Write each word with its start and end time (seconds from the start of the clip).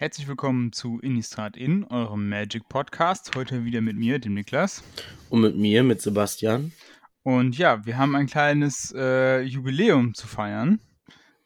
Herzlich 0.00 0.28
willkommen 0.28 0.72
zu 0.72 0.98
Innistrad 1.00 1.58
In, 1.58 1.84
eurem 1.84 2.26
Magic 2.30 2.70
Podcast. 2.70 3.36
Heute 3.36 3.66
wieder 3.66 3.82
mit 3.82 3.98
mir, 3.98 4.18
dem 4.18 4.32
Niklas. 4.32 4.82
Und 5.28 5.42
mit 5.42 5.56
mir, 5.56 5.82
mit 5.82 6.00
Sebastian. 6.00 6.72
Und 7.22 7.58
ja, 7.58 7.84
wir 7.84 7.98
haben 7.98 8.16
ein 8.16 8.26
kleines 8.26 8.94
äh, 8.96 9.42
Jubiläum 9.42 10.14
zu 10.14 10.26
feiern. 10.26 10.80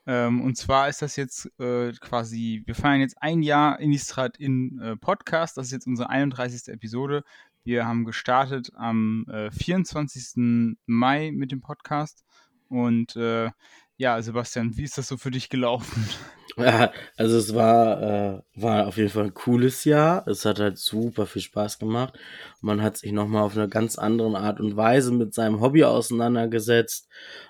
Ähm, 0.07 0.41
und 0.41 0.57
zwar 0.57 0.89
ist 0.89 1.03
das 1.03 1.17
jetzt 1.17 1.51
äh, 1.59 1.91
quasi, 1.95 2.63
wir 2.65 2.77
feiern 2.77 3.01
jetzt 3.01 3.21
ein 3.21 3.43
Jahr 3.43 3.81
Innistrad 3.81 4.37
In 4.37 4.79
äh, 4.79 4.95
Podcast. 4.95 5.57
Das 5.57 5.67
ist 5.67 5.73
jetzt 5.73 5.89
unsere 5.89 6.11
31. 6.11 6.73
Episode. 6.73 7.25
Wir 7.65 7.89
haben 7.89 8.05
gestartet 8.05 8.71
am 8.77 9.27
24. 9.51 10.37
Äh, 10.37 10.77
Mai 10.87 11.33
mit 11.33 11.51
dem 11.51 11.61
Podcast. 11.61 12.25
Und 12.69 13.17
äh, 13.17 13.51
ja, 13.97 14.23
Sebastian, 14.23 14.77
wie 14.77 14.85
ist 14.85 14.97
das 14.97 15.09
so 15.09 15.17
für 15.17 15.33
dich 15.33 15.49
gelaufen? 15.49 16.09
Ja, 16.57 16.93
also 17.17 17.37
es 17.37 17.55
war, 17.55 18.03
äh, 18.03 18.43
war 18.55 18.87
auf 18.87 18.97
jeden 18.97 19.11
Fall 19.11 19.25
ein 19.25 19.35
cooles 19.35 19.85
Jahr. 19.85 20.27
Es 20.29 20.45
hat 20.45 20.61
halt 20.61 20.79
super 20.79 21.27
viel 21.27 21.43
Spaß 21.43 21.79
gemacht. 21.79 22.15
Man 22.61 22.83
hat 22.83 22.97
sich 22.97 23.13
nochmal 23.13 23.43
auf 23.43 23.57
eine 23.57 23.69
ganz 23.69 23.99
andere 23.99 24.39
Art 24.39 24.61
und 24.61 24.77
Weise 24.77 25.13
mit 25.13 25.35
seinem 25.35 25.61
Hobby 25.61 25.85
auseinandergesetzt. 25.85 27.09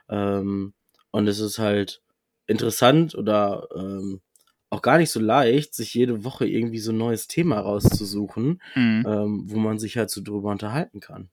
Ähm, 0.08 0.74
und 1.10 1.28
es 1.28 1.38
ist 1.38 1.58
halt 1.58 2.02
interessant 2.46 3.14
oder 3.14 3.68
ähm, 3.76 4.20
auch 4.70 4.82
gar 4.82 4.98
nicht 4.98 5.10
so 5.10 5.20
leicht, 5.20 5.74
sich 5.74 5.94
jede 5.94 6.24
Woche 6.24 6.46
irgendwie 6.46 6.80
so 6.80 6.92
ein 6.92 6.98
neues 6.98 7.28
Thema 7.28 7.60
rauszusuchen, 7.60 8.60
mhm. 8.74 9.04
ähm, 9.06 9.44
wo 9.46 9.58
man 9.58 9.78
sich 9.78 9.96
halt 9.96 10.10
so 10.10 10.20
drüber 10.20 10.50
unterhalten 10.50 11.00
kann. 11.00 11.30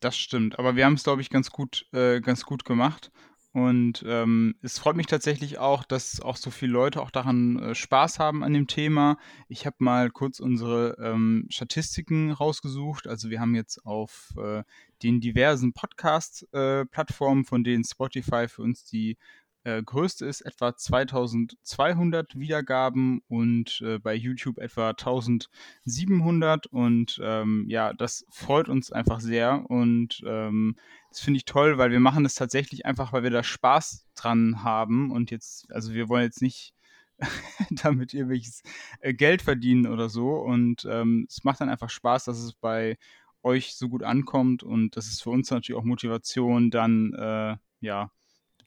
Das 0.00 0.16
stimmt, 0.16 0.58
aber 0.58 0.76
wir 0.76 0.84
haben 0.84 0.94
es, 0.94 1.04
glaube 1.04 1.22
ich, 1.22 1.30
ganz 1.30 1.50
gut, 1.50 1.86
äh, 1.92 2.20
ganz 2.20 2.44
gut 2.44 2.64
gemacht. 2.64 3.10
Und 3.52 4.02
ähm, 4.06 4.54
es 4.62 4.78
freut 4.78 4.96
mich 4.96 5.06
tatsächlich 5.06 5.58
auch, 5.58 5.84
dass 5.84 6.20
auch 6.20 6.36
so 6.38 6.50
viele 6.50 6.72
Leute 6.72 7.02
auch 7.02 7.10
daran 7.10 7.58
äh, 7.58 7.74
Spaß 7.74 8.18
haben 8.18 8.42
an 8.42 8.54
dem 8.54 8.66
Thema. 8.66 9.18
Ich 9.48 9.66
habe 9.66 9.76
mal 9.80 10.10
kurz 10.10 10.40
unsere 10.40 10.96
ähm, 10.98 11.46
Statistiken 11.50 12.30
rausgesucht. 12.30 13.06
Also 13.06 13.28
wir 13.28 13.40
haben 13.40 13.54
jetzt 13.54 13.84
auf 13.84 14.32
äh, 14.38 14.62
den 15.02 15.20
diversen 15.20 15.74
Podcast-Plattformen, 15.74 17.42
äh, 17.42 17.46
von 17.46 17.62
denen 17.62 17.84
Spotify 17.84 18.48
für 18.48 18.62
uns 18.62 18.84
die 18.84 19.18
äh, 19.64 19.82
größte 19.82 20.26
ist 20.26 20.40
etwa 20.42 20.76
2200 20.76 22.38
Wiedergaben 22.38 23.22
und 23.28 23.80
äh, 23.84 23.98
bei 23.98 24.14
YouTube 24.14 24.58
etwa 24.58 24.90
1700 24.90 26.66
und 26.66 27.20
ähm, 27.22 27.66
ja, 27.68 27.92
das 27.92 28.26
freut 28.30 28.68
uns 28.68 28.90
einfach 28.90 29.20
sehr 29.20 29.70
und 29.70 30.22
ähm, 30.26 30.76
das 31.10 31.20
finde 31.20 31.38
ich 31.38 31.44
toll, 31.44 31.78
weil 31.78 31.90
wir 31.90 32.00
machen 32.00 32.24
das 32.24 32.34
tatsächlich 32.34 32.86
einfach, 32.86 33.12
weil 33.12 33.22
wir 33.22 33.30
da 33.30 33.42
Spaß 33.42 34.08
dran 34.14 34.64
haben 34.64 35.10
und 35.12 35.30
jetzt, 35.30 35.70
also 35.72 35.92
wir 35.94 36.08
wollen 36.08 36.24
jetzt 36.24 36.42
nicht 36.42 36.74
damit 37.70 38.14
irgendwelches 38.14 38.62
äh, 39.00 39.14
Geld 39.14 39.42
verdienen 39.42 39.86
oder 39.86 40.08
so 40.08 40.34
und 40.36 40.86
ähm, 40.90 41.26
es 41.28 41.44
macht 41.44 41.60
dann 41.60 41.68
einfach 41.68 41.90
Spaß, 41.90 42.24
dass 42.24 42.38
es 42.38 42.54
bei 42.54 42.96
euch 43.44 43.74
so 43.76 43.88
gut 43.88 44.02
ankommt 44.02 44.62
und 44.62 44.96
das 44.96 45.06
ist 45.06 45.22
für 45.22 45.30
uns 45.30 45.50
natürlich 45.50 45.78
auch 45.78 45.84
Motivation, 45.84 46.70
dann 46.70 47.12
äh, 47.14 47.56
ja 47.80 48.10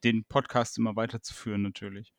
den 0.06 0.24
Podcast 0.26 0.78
immer 0.78 0.96
weiterzuführen 0.96 1.62
natürlich. 1.62 2.14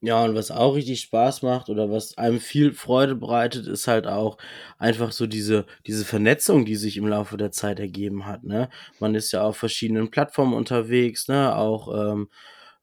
Ja, 0.00 0.24
und 0.24 0.34
was 0.34 0.50
auch 0.50 0.74
richtig 0.74 1.00
Spaß 1.02 1.42
macht 1.42 1.68
oder 1.68 1.90
was 1.90 2.16
einem 2.16 2.40
viel 2.40 2.72
Freude 2.72 3.14
bereitet, 3.14 3.66
ist 3.66 3.88
halt 3.88 4.06
auch 4.06 4.38
einfach 4.78 5.12
so 5.12 5.26
diese, 5.26 5.66
diese 5.86 6.04
Vernetzung, 6.04 6.64
die 6.64 6.76
sich 6.76 6.96
im 6.96 7.06
Laufe 7.06 7.36
der 7.36 7.50
Zeit 7.50 7.78
ergeben 7.78 8.26
hat. 8.26 8.44
Ne? 8.44 8.70
Man 9.00 9.14
ist 9.14 9.32
ja 9.32 9.42
auf 9.42 9.56
verschiedenen 9.56 10.10
Plattformen 10.10 10.54
unterwegs, 10.54 11.28
ne? 11.28 11.54
Auch 11.54 12.12
ähm, 12.12 12.28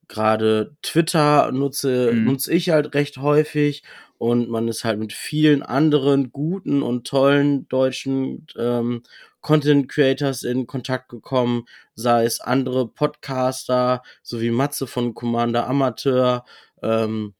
gerade 0.07 0.75
Twitter 0.81 1.51
nutze, 1.51 2.11
mhm. 2.13 2.25
nutze 2.25 2.53
ich 2.53 2.69
halt 2.69 2.93
recht 2.93 3.17
häufig 3.17 3.83
und 4.17 4.49
man 4.49 4.67
ist 4.67 4.83
halt 4.83 4.99
mit 4.99 5.13
vielen 5.13 5.63
anderen 5.63 6.31
guten 6.31 6.83
und 6.83 7.07
tollen 7.07 7.67
deutschen 7.69 8.45
ähm, 8.57 9.03
Content 9.43 9.87
Creators 9.89 10.41
in 10.41 10.65
Kontakt 10.65 11.09
gekommen, 11.09 11.65
sei 11.93 12.25
es 12.25 12.41
andere 12.41 12.87
Podcaster, 12.87 14.01
so 14.23 14.41
wie 14.41 14.49
Matze 14.49 14.87
von 14.87 15.13
Commander 15.13 15.67
Amateur, 15.67 16.45
ähm, 16.81 17.35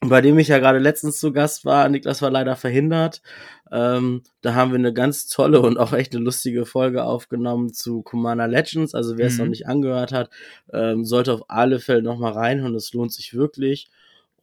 bei 0.00 0.20
dem 0.20 0.38
ich 0.38 0.48
ja 0.48 0.58
gerade 0.58 0.80
letztens 0.80 1.20
zu 1.20 1.32
Gast 1.32 1.64
war. 1.64 1.88
Niklas 1.88 2.22
war 2.22 2.30
leider 2.30 2.56
verhindert. 2.56 3.22
Ähm, 3.70 4.22
da 4.40 4.54
haben 4.54 4.72
wir 4.72 4.78
eine 4.78 4.92
ganz 4.92 5.28
tolle 5.28 5.60
und 5.60 5.78
auch 5.78 5.92
echt 5.92 6.14
eine 6.14 6.24
lustige 6.24 6.66
Folge 6.66 7.04
aufgenommen 7.04 7.72
zu 7.72 8.02
Commander 8.02 8.48
Legends. 8.48 8.94
Also 8.94 9.16
wer 9.16 9.28
es 9.28 9.38
noch 9.38 9.44
mhm. 9.44 9.50
nicht 9.50 9.68
angehört 9.68 10.12
hat, 10.12 10.30
ähm, 10.72 11.04
sollte 11.04 11.34
auf 11.34 11.44
alle 11.48 11.78
Fälle 11.78 12.02
noch 12.02 12.18
mal 12.18 12.32
reinhören. 12.32 12.74
Es 12.74 12.92
lohnt 12.92 13.12
sich 13.12 13.34
wirklich. 13.34 13.88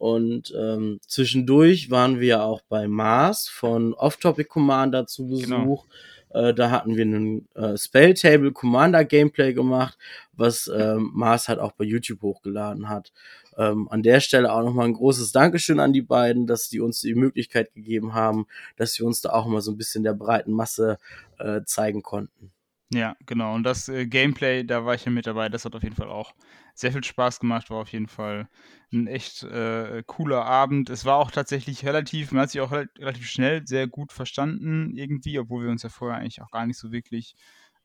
Und 0.00 0.54
ähm, 0.58 0.98
zwischendurch 1.06 1.90
waren 1.90 2.20
wir 2.20 2.42
auch 2.42 2.62
bei 2.70 2.88
Mars 2.88 3.48
von 3.48 3.92
Off-Topic 3.92 4.48
Commander 4.48 5.06
zu 5.06 5.26
genau. 5.26 5.58
Besuch. 5.58 5.82
Genau. 5.82 5.94
Äh, 6.30 6.54
da 6.54 6.70
hatten 6.70 6.96
wir 6.96 7.04
einen 7.04 7.48
äh, 7.54 7.76
Spelltable 7.76 8.52
Commander 8.52 9.04
Gameplay 9.04 9.52
gemacht, 9.52 9.98
was 10.32 10.70
ähm, 10.74 11.10
Mars 11.12 11.48
halt 11.48 11.58
auch 11.58 11.72
bei 11.72 11.84
YouTube 11.84 12.22
hochgeladen 12.22 12.88
hat. 12.88 13.12
Ähm, 13.56 13.88
an 13.90 14.02
der 14.02 14.20
Stelle 14.20 14.52
auch 14.52 14.62
nochmal 14.62 14.86
ein 14.86 14.94
großes 14.94 15.32
Dankeschön 15.32 15.80
an 15.80 15.92
die 15.92 16.02
beiden, 16.02 16.46
dass 16.46 16.68
die 16.68 16.80
uns 16.80 17.00
die 17.00 17.14
Möglichkeit 17.14 17.74
gegeben 17.74 18.14
haben, 18.14 18.46
dass 18.76 18.98
wir 18.98 19.06
uns 19.06 19.20
da 19.20 19.30
auch 19.30 19.46
mal 19.46 19.60
so 19.60 19.72
ein 19.72 19.76
bisschen 19.76 20.04
der 20.04 20.14
breiten 20.14 20.52
Masse 20.52 20.98
äh, 21.38 21.60
zeigen 21.64 22.02
konnten. 22.02 22.52
Ja, 22.92 23.16
genau. 23.26 23.54
Und 23.54 23.62
das 23.62 23.88
äh, 23.88 24.06
Gameplay, 24.06 24.64
da 24.64 24.84
war 24.84 24.94
ich 24.94 25.04
ja 25.04 25.12
mit 25.12 25.26
dabei. 25.26 25.48
Das 25.48 25.64
hat 25.64 25.74
auf 25.76 25.82
jeden 25.82 25.94
Fall 25.94 26.08
auch 26.08 26.34
sehr 26.80 26.92
viel 26.92 27.04
Spaß 27.04 27.40
gemacht. 27.40 27.70
War 27.70 27.78
auf 27.78 27.92
jeden 27.92 28.08
Fall 28.08 28.48
ein 28.92 29.06
echt 29.06 29.42
äh, 29.42 30.02
cooler 30.06 30.44
Abend. 30.44 30.90
Es 30.90 31.04
war 31.04 31.16
auch 31.16 31.30
tatsächlich 31.30 31.84
relativ, 31.84 32.32
man 32.32 32.42
hat 32.42 32.50
sich 32.50 32.60
auch 32.60 32.72
relativ 32.72 33.28
schnell 33.28 33.66
sehr 33.66 33.86
gut 33.86 34.12
verstanden 34.12 34.92
irgendwie, 34.94 35.38
obwohl 35.38 35.64
wir 35.64 35.70
uns 35.70 35.82
ja 35.82 35.88
vorher 35.88 36.18
eigentlich 36.18 36.42
auch 36.42 36.50
gar 36.50 36.66
nicht 36.66 36.78
so 36.78 36.92
wirklich 36.92 37.34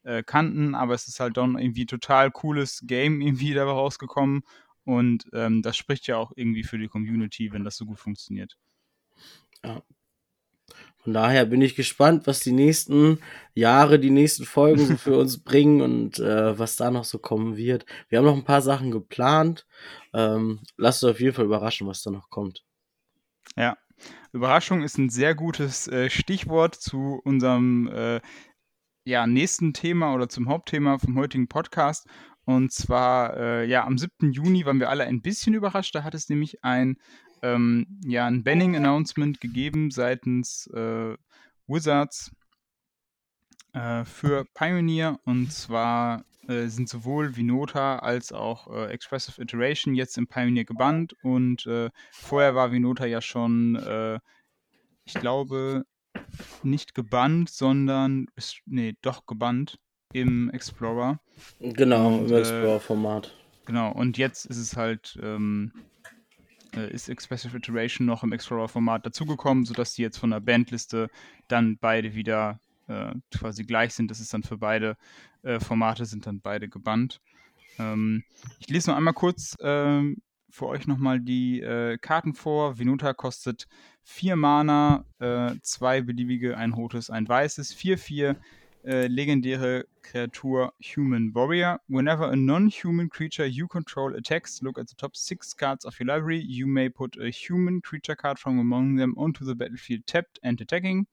äh, 0.03 0.23
kannten. 0.23 0.75
Aber 0.75 0.94
es 0.94 1.07
ist 1.07 1.19
halt 1.19 1.38
dann 1.38 1.57
irgendwie 1.57 1.85
total 1.85 2.31
cooles 2.31 2.81
Game 2.85 3.22
irgendwie 3.22 3.53
dabei 3.53 3.72
rausgekommen. 3.72 4.44
Und 4.83 5.25
ähm, 5.33 5.62
das 5.62 5.77
spricht 5.77 6.07
ja 6.07 6.17
auch 6.17 6.31
irgendwie 6.35 6.63
für 6.63 6.77
die 6.77 6.88
Community, 6.88 7.51
wenn 7.51 7.63
das 7.63 7.77
so 7.77 7.85
gut 7.85 8.00
funktioniert. 8.00 8.57
Ja, 9.63 9.81
von 11.06 11.14
daher 11.14 11.46
bin 11.46 11.62
ich 11.62 11.76
gespannt, 11.76 12.26
was 12.26 12.40
die 12.40 12.52
nächsten 12.52 13.20
Jahre, 13.53 14.00
die 14.00 14.09
nächsten 14.09 14.44
Folgen 14.44 14.86
so 14.88 14.98
für 14.98 15.18
uns 15.20 15.38
bringen 15.38 15.81
und 15.81 16.18
äh, 16.18 16.58
was 16.58 16.78
da 16.78 16.90
noch 16.90 17.03
so 17.03 17.20
kommen 17.20 17.58
wird. 17.58 17.86
Wir 18.09 18.18
haben 18.18 18.26
noch 18.26 18.36
ein 18.36 18.44
paar 18.44 18.64
Sachen 18.64 18.90
geplant. 18.90 19.68
Ähm, 20.14 20.62
lasst 20.78 21.04
euch 21.04 21.12
auf 21.12 21.20
jeden 21.20 21.36
Fall 21.36 21.46
überraschen, 21.46 21.86
was 21.86 22.02
da 22.02 22.09
noch 22.09 22.31
kommt. 22.31 22.64
Ja, 23.56 23.78
Überraschung 24.34 24.81
ist 24.81 24.98
ein 24.98 25.12
sehr 25.12 25.36
gutes 25.36 25.88
äh, 25.88 26.09
Stichwort 26.09 26.74
zu 26.74 27.22
unserem 27.24 27.88
äh, 27.88 28.20
ja, 29.06 29.28
nächsten 29.28 29.74
Thema 29.74 30.14
oder 30.16 30.28
zum 30.28 30.50
Hauptthema 30.50 30.98
vom 30.98 31.20
heutigen 31.20 31.48
Podcast. 31.48 32.08
Und 32.46 32.72
zwar, 32.72 33.38
äh, 33.38 33.66
ja, 33.66 33.86
am 33.86 33.98
7. 33.98 34.31
Juni 34.31 34.66
waren 34.66 34.80
wir 34.80 34.90
alle 34.90 35.04
ein 35.04 35.22
bisschen 35.22 35.54
überrascht. 35.54 35.94
Da 35.94 36.04
hat 36.04 36.16
es 36.16 36.30
nämlich 36.30 36.64
ein 36.64 36.98
ähm, 37.41 37.88
ja 38.06 38.25
ein 38.25 38.44
Banning-Announcement 38.44 39.41
gegeben 39.41 39.91
seitens 39.91 40.68
äh, 40.68 41.16
Wizards 41.68 42.31
äh, 43.73 44.06
für 44.06 44.46
Pioneer 44.53 45.19
und 45.25 45.51
zwar 45.51 46.24
äh, 46.47 46.68
sind 46.68 46.90
sowohl 46.90 47.35
Vinota 47.35 48.00
als 48.00 48.31
auch 48.31 48.68
äh, 48.72 48.88
Expressive 48.88 49.41
Iteration 49.41 49.95
jetzt 49.95 50.18
im 50.18 50.28
Pioneer 50.28 50.66
gebannt 50.66 51.16
und 51.24 51.66
äh, 51.66 51.90
vorher 52.12 52.56
war 52.56 52.72
Vinota 52.72 53.06
ja 53.06 53.22
schon, 53.22 53.75
äh, 53.75 54.19
ich 55.06 55.13
glaube, 55.16 55.85
nicht 56.63 56.94
gebannt, 56.95 57.50
sondern, 57.50 58.28
ist, 58.35 58.62
nee, 58.66 58.95
doch 59.01 59.25
gebannt 59.25 59.79
im 60.13 60.50
Explorer. 60.51 61.19
Genau, 61.59 62.19
und, 62.19 62.29
im 62.29 62.38
Explorer-Format. 62.38 63.34
Genau, 63.66 63.91
und 63.91 64.18
jetzt 64.18 64.45
ist 64.45 64.57
es 64.57 64.78
halt 64.78 65.18
ähm, 65.22 65.72
äh, 66.75 66.91
ist 66.91 67.09
Expressive 67.09 67.58
Iteration 67.58 68.06
noch 68.06 68.24
im 68.24 68.31
Explorer-Format 68.31 69.06
dazugekommen, 69.06 69.66
sodass 69.66 69.94
die 69.94 70.01
jetzt 70.01 70.18
von 70.18 70.31
der 70.31 70.39
Bandliste 70.39 71.10
dann 71.48 71.77
beide 71.80 72.16
wieder 72.16 72.60
äh, 72.88 73.13
quasi 73.36 73.63
gleich 73.63 73.94
sind. 73.94 74.12
Das 74.12 74.19
ist 74.19 74.33
dann 74.33 74.44
für 74.44 74.57
beide 74.57 74.98
äh, 75.44 75.60
Formate 75.60 76.06
sind 76.06 76.25
dann 76.25 76.42
beide 76.42 76.69
gebannt. 76.69 77.22
Ähm, 77.80 78.24
ich 78.60 78.69
lese 78.69 78.89
noch 78.89 78.98
einmal 78.98 79.13
kurz 79.13 79.56
ähm, 79.62 80.18
für 80.50 80.68
euch 80.68 80.88
nochmal 80.88 81.19
die 81.19 81.62
äh, 81.62 81.98
Karten 81.98 82.33
vor. 82.33 82.80
Venuta 82.80 83.13
kostet 83.13 83.68
4 84.04 84.36
Mana, 84.36 85.06
2 85.19 85.98
äh, 85.98 86.01
beliebige, 86.01 86.57
ein 86.57 86.74
rotes, 86.74 87.10
ein 87.10 87.27
weißes, 87.27 87.75
4-4 87.75 88.36
äh, 88.86 89.08
legendäre 89.08 89.86
Kreatur 90.04 90.74
Human 90.80 91.34
Warrior. 91.34 91.80
Whenever 91.88 92.30
a 92.32 92.36
non-human 92.36 93.10
creature 93.10 93.46
you 93.46 93.68
control 93.68 94.16
attacks, 94.16 94.62
look 94.62 94.78
at 94.78 94.88
the 94.88 94.96
top 94.96 95.16
six 95.16 95.56
cards 95.56 95.86
of 95.86 96.00
your 96.00 96.08
library. 96.08 96.40
You 96.40 96.68
may 96.68 96.90
put 96.90 97.18
a 97.18 97.30
human 97.30 97.82
creature 97.82 98.16
card 98.16 98.38
from 98.38 98.60
among 98.60 98.98
them 98.98 99.16
onto 99.18 99.44
the 99.44 99.56
battlefield 99.56 100.06
tapped 100.06 100.40
and 100.44 100.62
attacking. 100.62 101.08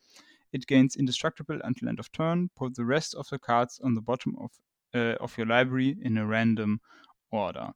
It 0.53 0.67
gains 0.67 0.97
indestructible 0.97 1.61
until 1.65 1.89
end 1.89 1.99
of 1.99 2.13
turn. 2.13 2.51
Put 2.57 2.75
the 2.75 2.85
rest 2.85 3.15
of 3.15 3.29
the 3.31 3.39
cards 3.39 3.81
on 3.83 3.95
the 3.95 4.03
bottom 4.03 4.37
of, 4.39 4.51
uh, 4.95 5.17
of 5.19 5.37
your 5.39 5.47
library 5.47 5.97
in 6.03 6.19
a 6.19 6.27
random 6.27 6.81
order. 7.31 7.73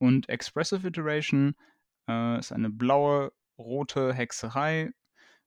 Und 0.00 0.28
Expressive 0.28 0.84
Iteration 0.84 1.54
äh, 2.08 2.38
ist 2.40 2.52
eine 2.52 2.70
blaue 2.70 3.32
rote 3.58 4.12
Hexerei. 4.12 4.90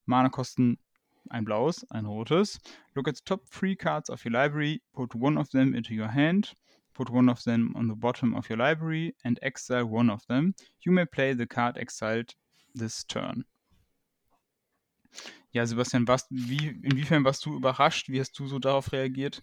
Mana 0.05 0.29
kosten 0.29 0.79
ein 1.29 1.45
blaues, 1.45 1.85
ein 1.91 2.05
rotes. 2.05 2.59
Look 2.95 3.07
at 3.07 3.15
the 3.15 3.21
top 3.25 3.47
three 3.47 3.75
cards 3.75 4.09
of 4.09 4.23
your 4.25 4.33
library, 4.33 4.81
put 4.93 5.15
one 5.15 5.37
of 5.37 5.49
them 5.51 5.73
into 5.73 5.93
your 5.93 6.09
hand, 6.09 6.53
put 6.93 7.09
one 7.09 7.29
of 7.29 7.43
them 7.43 7.73
on 7.75 7.87
the 7.87 7.95
bottom 7.95 8.35
of 8.35 8.49
your 8.49 8.57
library 8.57 9.15
and 9.23 9.39
exile 9.41 9.85
one 9.85 10.09
of 10.09 10.25
them. 10.27 10.53
You 10.85 10.91
may 10.91 11.05
play 11.05 11.33
the 11.33 11.47
card 11.47 11.77
exiled 11.77 12.35
this 12.75 13.05
turn. 13.05 13.45
Ja, 15.51 15.65
Sebastian, 15.65 16.07
warst, 16.07 16.27
wie, 16.29 16.79
inwiefern 16.83 17.23
warst 17.23 17.45
du 17.45 17.55
überrascht? 17.55 18.09
Wie 18.09 18.19
hast 18.19 18.37
du 18.37 18.47
so 18.47 18.59
darauf 18.59 18.91
reagiert? 18.91 19.41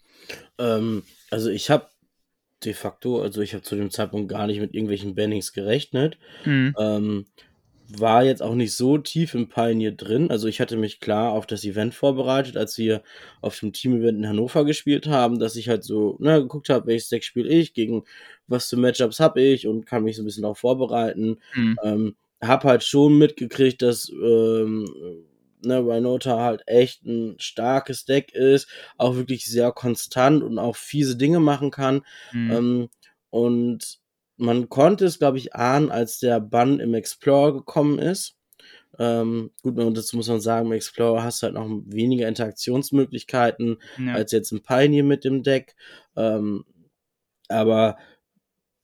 Ähm, 0.58 1.02
also 1.30 1.50
ich 1.50 1.68
habe 1.68 1.88
de 2.64 2.74
facto, 2.74 3.22
also 3.22 3.40
ich 3.40 3.54
habe 3.54 3.62
zu 3.62 3.74
dem 3.76 3.90
Zeitpunkt 3.90 4.30
gar 4.30 4.46
nicht 4.46 4.60
mit 4.60 4.72
irgendwelchen 4.72 5.14
Bannings 5.14 5.52
gerechnet. 5.52 6.16
Mhm. 6.44 6.74
Ähm, 6.78 7.26
war 7.88 8.24
jetzt 8.24 8.42
auch 8.42 8.54
nicht 8.54 8.74
so 8.74 8.98
tief 8.98 9.34
im 9.34 9.48
Pioneer 9.48 9.92
drin. 9.92 10.30
Also 10.30 10.48
ich 10.48 10.60
hatte 10.60 10.76
mich 10.76 11.00
klar 11.00 11.32
auf 11.32 11.46
das 11.46 11.64
Event 11.64 11.94
vorbereitet, 11.94 12.56
als 12.56 12.76
wir 12.78 13.02
auf 13.40 13.58
dem 13.60 13.72
Team-Event 13.72 14.18
in 14.18 14.28
Hannover 14.28 14.64
gespielt 14.64 15.06
haben, 15.06 15.38
dass 15.38 15.56
ich 15.56 15.68
halt 15.68 15.84
so 15.84 16.16
ne, 16.18 16.42
geguckt 16.42 16.68
habe, 16.68 16.86
welches 16.86 17.08
Deck 17.08 17.24
spiele 17.24 17.48
ich, 17.48 17.74
gegen 17.74 18.04
was 18.46 18.68
für 18.68 18.76
Matchups 18.76 19.20
habe 19.20 19.40
ich 19.40 19.66
und 19.66 19.86
kann 19.86 20.04
mich 20.04 20.16
so 20.16 20.22
ein 20.22 20.24
bisschen 20.24 20.42
darauf 20.42 20.58
vorbereiten. 20.58 21.38
Mhm. 21.54 21.76
Ähm, 21.82 22.16
hab 22.40 22.64
halt 22.64 22.84
schon 22.84 23.18
mitgekriegt, 23.18 23.82
dass 23.82 24.08
ähm, 24.10 24.86
ne, 25.62 25.78
Rhinota 25.78 26.40
halt 26.40 26.62
echt 26.66 27.04
ein 27.04 27.36
starkes 27.38 28.04
Deck 28.04 28.32
ist, 28.32 28.68
auch 28.96 29.16
wirklich 29.16 29.46
sehr 29.46 29.72
konstant 29.72 30.42
und 30.42 30.58
auch 30.58 30.76
fiese 30.76 31.16
Dinge 31.16 31.40
machen 31.40 31.70
kann. 31.70 32.02
Mhm. 32.32 32.50
Ähm, 32.50 32.88
und 33.30 33.98
man 34.36 34.68
konnte 34.68 35.06
es, 35.06 35.18
glaube 35.18 35.38
ich, 35.38 35.54
ahnen, 35.54 35.90
als 35.90 36.18
der 36.18 36.40
Bann 36.40 36.80
im 36.80 36.94
Explorer 36.94 37.52
gekommen 37.52 37.98
ist. 37.98 38.36
Ähm, 38.98 39.50
gut, 39.62 39.78
und 39.78 39.96
dazu 39.96 40.16
muss 40.16 40.28
man 40.28 40.40
sagen, 40.40 40.66
im 40.66 40.72
Explorer 40.72 41.22
hast 41.22 41.42
du 41.42 41.46
halt 41.46 41.54
noch 41.54 41.68
weniger 41.86 42.28
Interaktionsmöglichkeiten 42.28 43.76
ja. 43.98 44.14
als 44.14 44.32
jetzt 44.32 44.52
im 44.52 44.62
Pioneer 44.62 45.04
mit 45.04 45.24
dem 45.24 45.42
Deck. 45.42 45.74
Ähm, 46.16 46.64
aber 47.48 47.96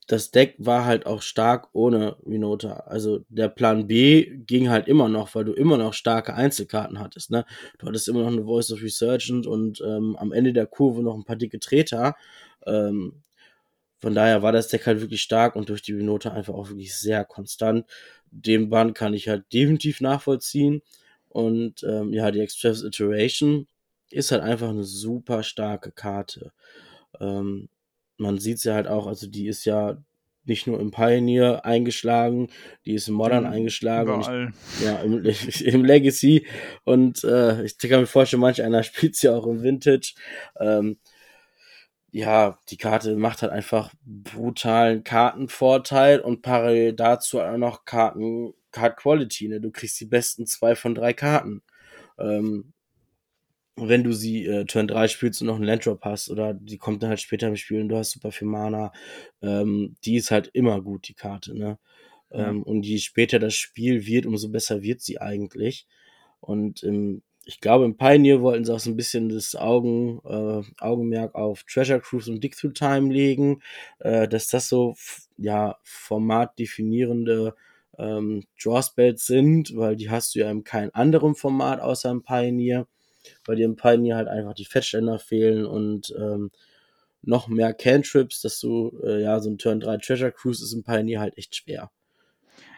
das 0.08 0.30
Deck 0.30 0.56
war 0.58 0.84
halt 0.84 1.06
auch 1.06 1.22
stark 1.22 1.68
ohne 1.72 2.16
Minota. 2.24 2.84
Also 2.86 3.24
der 3.28 3.48
Plan 3.48 3.86
B 3.86 4.36
ging 4.46 4.68
halt 4.68 4.88
immer 4.88 5.08
noch, 5.08 5.34
weil 5.34 5.44
du 5.44 5.52
immer 5.52 5.78
noch 5.78 5.94
starke 5.94 6.34
Einzelkarten 6.34 6.98
hattest. 6.98 7.30
Ne? 7.30 7.46
Du 7.78 7.86
hattest 7.86 8.08
immer 8.08 8.20
noch 8.20 8.32
eine 8.32 8.44
Voice 8.44 8.72
of 8.72 8.82
Resurgent 8.82 9.46
und 9.46 9.80
ähm, 9.80 10.16
am 10.16 10.32
Ende 10.32 10.52
der 10.52 10.66
Kurve 10.66 11.02
noch 11.02 11.14
ein 11.14 11.24
paar 11.24 11.36
dicke 11.36 11.60
Treter. 11.60 12.16
Ähm, 12.66 13.22
von 14.02 14.16
daher 14.16 14.42
war 14.42 14.50
das 14.50 14.66
Deck 14.66 14.84
halt 14.88 15.00
wirklich 15.00 15.22
stark 15.22 15.54
und 15.54 15.68
durch 15.68 15.80
die 15.80 15.92
Minota 15.92 16.32
einfach 16.32 16.54
auch 16.54 16.68
wirklich 16.68 16.96
sehr 16.96 17.24
konstant. 17.24 17.86
Den 18.32 18.68
Band 18.68 18.96
kann 18.96 19.14
ich 19.14 19.28
halt 19.28 19.44
definitiv 19.52 20.00
nachvollziehen. 20.00 20.82
Und 21.28 21.84
ähm, 21.84 22.12
ja, 22.12 22.32
die 22.32 22.40
Express 22.40 22.82
Iteration 22.82 23.68
ist 24.10 24.32
halt 24.32 24.42
einfach 24.42 24.70
eine 24.70 24.82
super 24.82 25.44
starke 25.44 25.92
Karte. 25.92 26.52
Ähm, 27.20 27.68
man 28.18 28.38
sieht 28.38 28.58
sie 28.58 28.74
halt 28.74 28.88
auch, 28.88 29.06
also 29.06 29.28
die 29.28 29.46
ist 29.46 29.64
ja 29.64 30.02
nicht 30.44 30.66
nur 30.66 30.80
im 30.80 30.90
Pioneer 30.90 31.64
eingeschlagen, 31.64 32.48
die 32.84 32.94
ist 32.94 33.06
im 33.06 33.14
Modern 33.14 33.44
mhm, 33.44 33.50
eingeschlagen. 33.50 34.20
Ich, 34.20 34.84
ja, 34.84 35.00
im, 35.00 35.24
im, 35.64 35.84
Legacy. 35.84 36.44
Und 36.82 37.22
äh, 37.22 37.64
ich 37.64 37.78
kann 37.78 38.00
mir 38.00 38.06
vorstellen, 38.06 38.40
manch 38.40 38.62
einer 38.62 38.82
spielt 38.82 39.14
sie 39.14 39.28
auch 39.28 39.46
im 39.46 39.62
Vintage. 39.62 40.14
Ähm, 40.58 40.98
ja, 42.12 42.58
die 42.68 42.76
Karte 42.76 43.16
macht 43.16 43.42
halt 43.42 43.52
einfach 43.52 43.92
brutalen 44.04 45.02
Kartenvorteil 45.02 46.20
und 46.20 46.42
parallel 46.42 46.92
dazu 46.92 47.40
auch 47.40 47.56
noch 47.56 47.84
Karten, 47.86 48.54
Card 48.70 48.98
Quality, 48.98 49.48
ne? 49.48 49.60
Du 49.60 49.70
kriegst 49.70 49.98
die 50.00 50.06
besten 50.06 50.46
zwei 50.46 50.74
von 50.76 50.94
drei 50.94 51.14
Karten. 51.14 51.62
Ähm, 52.18 52.72
wenn 53.76 54.04
du 54.04 54.12
sie 54.12 54.44
äh, 54.46 54.66
Turn 54.66 54.86
3 54.86 55.08
spielst 55.08 55.40
und 55.40 55.46
noch 55.46 55.56
einen 55.56 55.64
Landdrop 55.64 56.04
hast 56.04 56.28
oder 56.30 56.52
die 56.52 56.76
kommt 56.76 57.02
dann 57.02 57.08
halt 57.10 57.20
später 57.20 57.48
im 57.48 57.56
Spiel 57.56 57.80
und 57.80 57.88
du 57.88 57.96
hast 57.96 58.10
super 58.10 58.30
viel 58.30 58.46
Mana, 58.46 58.92
ähm, 59.40 59.96
die 60.04 60.16
ist 60.16 60.30
halt 60.30 60.48
immer 60.52 60.82
gut, 60.82 61.08
die 61.08 61.14
Karte, 61.14 61.56
ne? 61.56 61.78
Ähm, 62.30 62.62
und 62.62 62.84
je 62.84 62.98
später 62.98 63.38
das 63.38 63.54
Spiel 63.54 64.06
wird, 64.06 64.26
umso 64.26 64.48
besser 64.50 64.82
wird 64.82 65.00
sie 65.02 65.20
eigentlich. 65.20 65.86
Und 66.40 66.82
ähm, 66.84 67.22
ich 67.44 67.60
glaube, 67.60 67.84
im 67.84 67.96
Pioneer 67.96 68.42
wollten 68.42 68.64
sie 68.64 68.72
auch 68.74 68.80
so 68.80 68.90
ein 68.90 68.96
bisschen 68.96 69.28
das 69.28 69.54
Augen, 69.56 70.20
äh, 70.24 70.62
Augenmerk 70.82 71.34
auf 71.34 71.64
Treasure 71.64 72.00
Cruise 72.00 72.30
und 72.30 72.42
Dig 72.42 72.56
Through 72.56 72.72
Time 72.72 73.12
legen, 73.12 73.62
äh, 73.98 74.28
dass 74.28 74.46
das 74.48 74.68
so 74.68 74.94
ja 75.38 75.76
formatdefinierende 75.82 77.54
ähm, 77.98 78.44
Drawspells 78.62 79.26
sind, 79.26 79.76
weil 79.76 79.96
die 79.96 80.10
hast 80.10 80.34
du 80.34 80.40
ja 80.40 80.50
in 80.50 80.64
keinem 80.64 80.90
anderen 80.94 81.34
Format 81.34 81.80
außer 81.80 82.10
im 82.10 82.22
Pioneer 82.22 82.86
weil 83.44 83.56
dir 83.56 83.66
im 83.66 83.76
Pioneer 83.76 84.16
halt 84.16 84.28
einfach 84.28 84.54
die 84.54 84.64
Fettständer 84.64 85.18
fehlen 85.18 85.64
und 85.66 86.14
ähm, 86.18 86.50
noch 87.22 87.48
mehr 87.48 87.72
Cantrips, 87.72 88.40
dass 88.42 88.58
du, 88.60 88.98
äh, 89.04 89.22
ja, 89.22 89.38
so 89.40 89.50
ein 89.50 89.58
Turn 89.58 89.80
3 89.80 89.98
Treasure 89.98 90.32
Cruise 90.32 90.62
ist 90.64 90.72
im 90.72 90.82
Pioneer 90.82 91.20
halt 91.20 91.38
echt 91.38 91.54
schwer. 91.54 91.90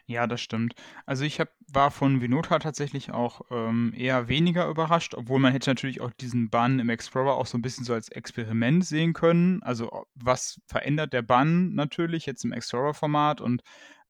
Ja, 0.06 0.26
das 0.26 0.42
stimmt. 0.42 0.74
Also 1.06 1.24
ich 1.24 1.40
hab, 1.40 1.48
war 1.66 1.90
von 1.90 2.20
Vinota 2.20 2.58
tatsächlich 2.58 3.10
auch 3.12 3.40
ähm, 3.50 3.94
eher 3.96 4.28
weniger 4.28 4.68
überrascht, 4.68 5.14
obwohl 5.14 5.40
man 5.40 5.52
hätte 5.52 5.70
natürlich 5.70 6.02
auch 6.02 6.10
diesen 6.12 6.50
Bann 6.50 6.78
im 6.78 6.90
Explorer 6.90 7.34
auch 7.34 7.46
so 7.46 7.56
ein 7.56 7.62
bisschen 7.62 7.86
so 7.86 7.94
als 7.94 8.10
Experiment 8.10 8.84
sehen 8.84 9.14
können. 9.14 9.62
Also 9.62 10.04
was 10.14 10.60
verändert 10.66 11.14
der 11.14 11.22
Bann 11.22 11.74
natürlich 11.74 12.26
jetzt 12.26 12.44
im 12.44 12.52
Explorer-Format 12.52 13.40
und 13.40 13.62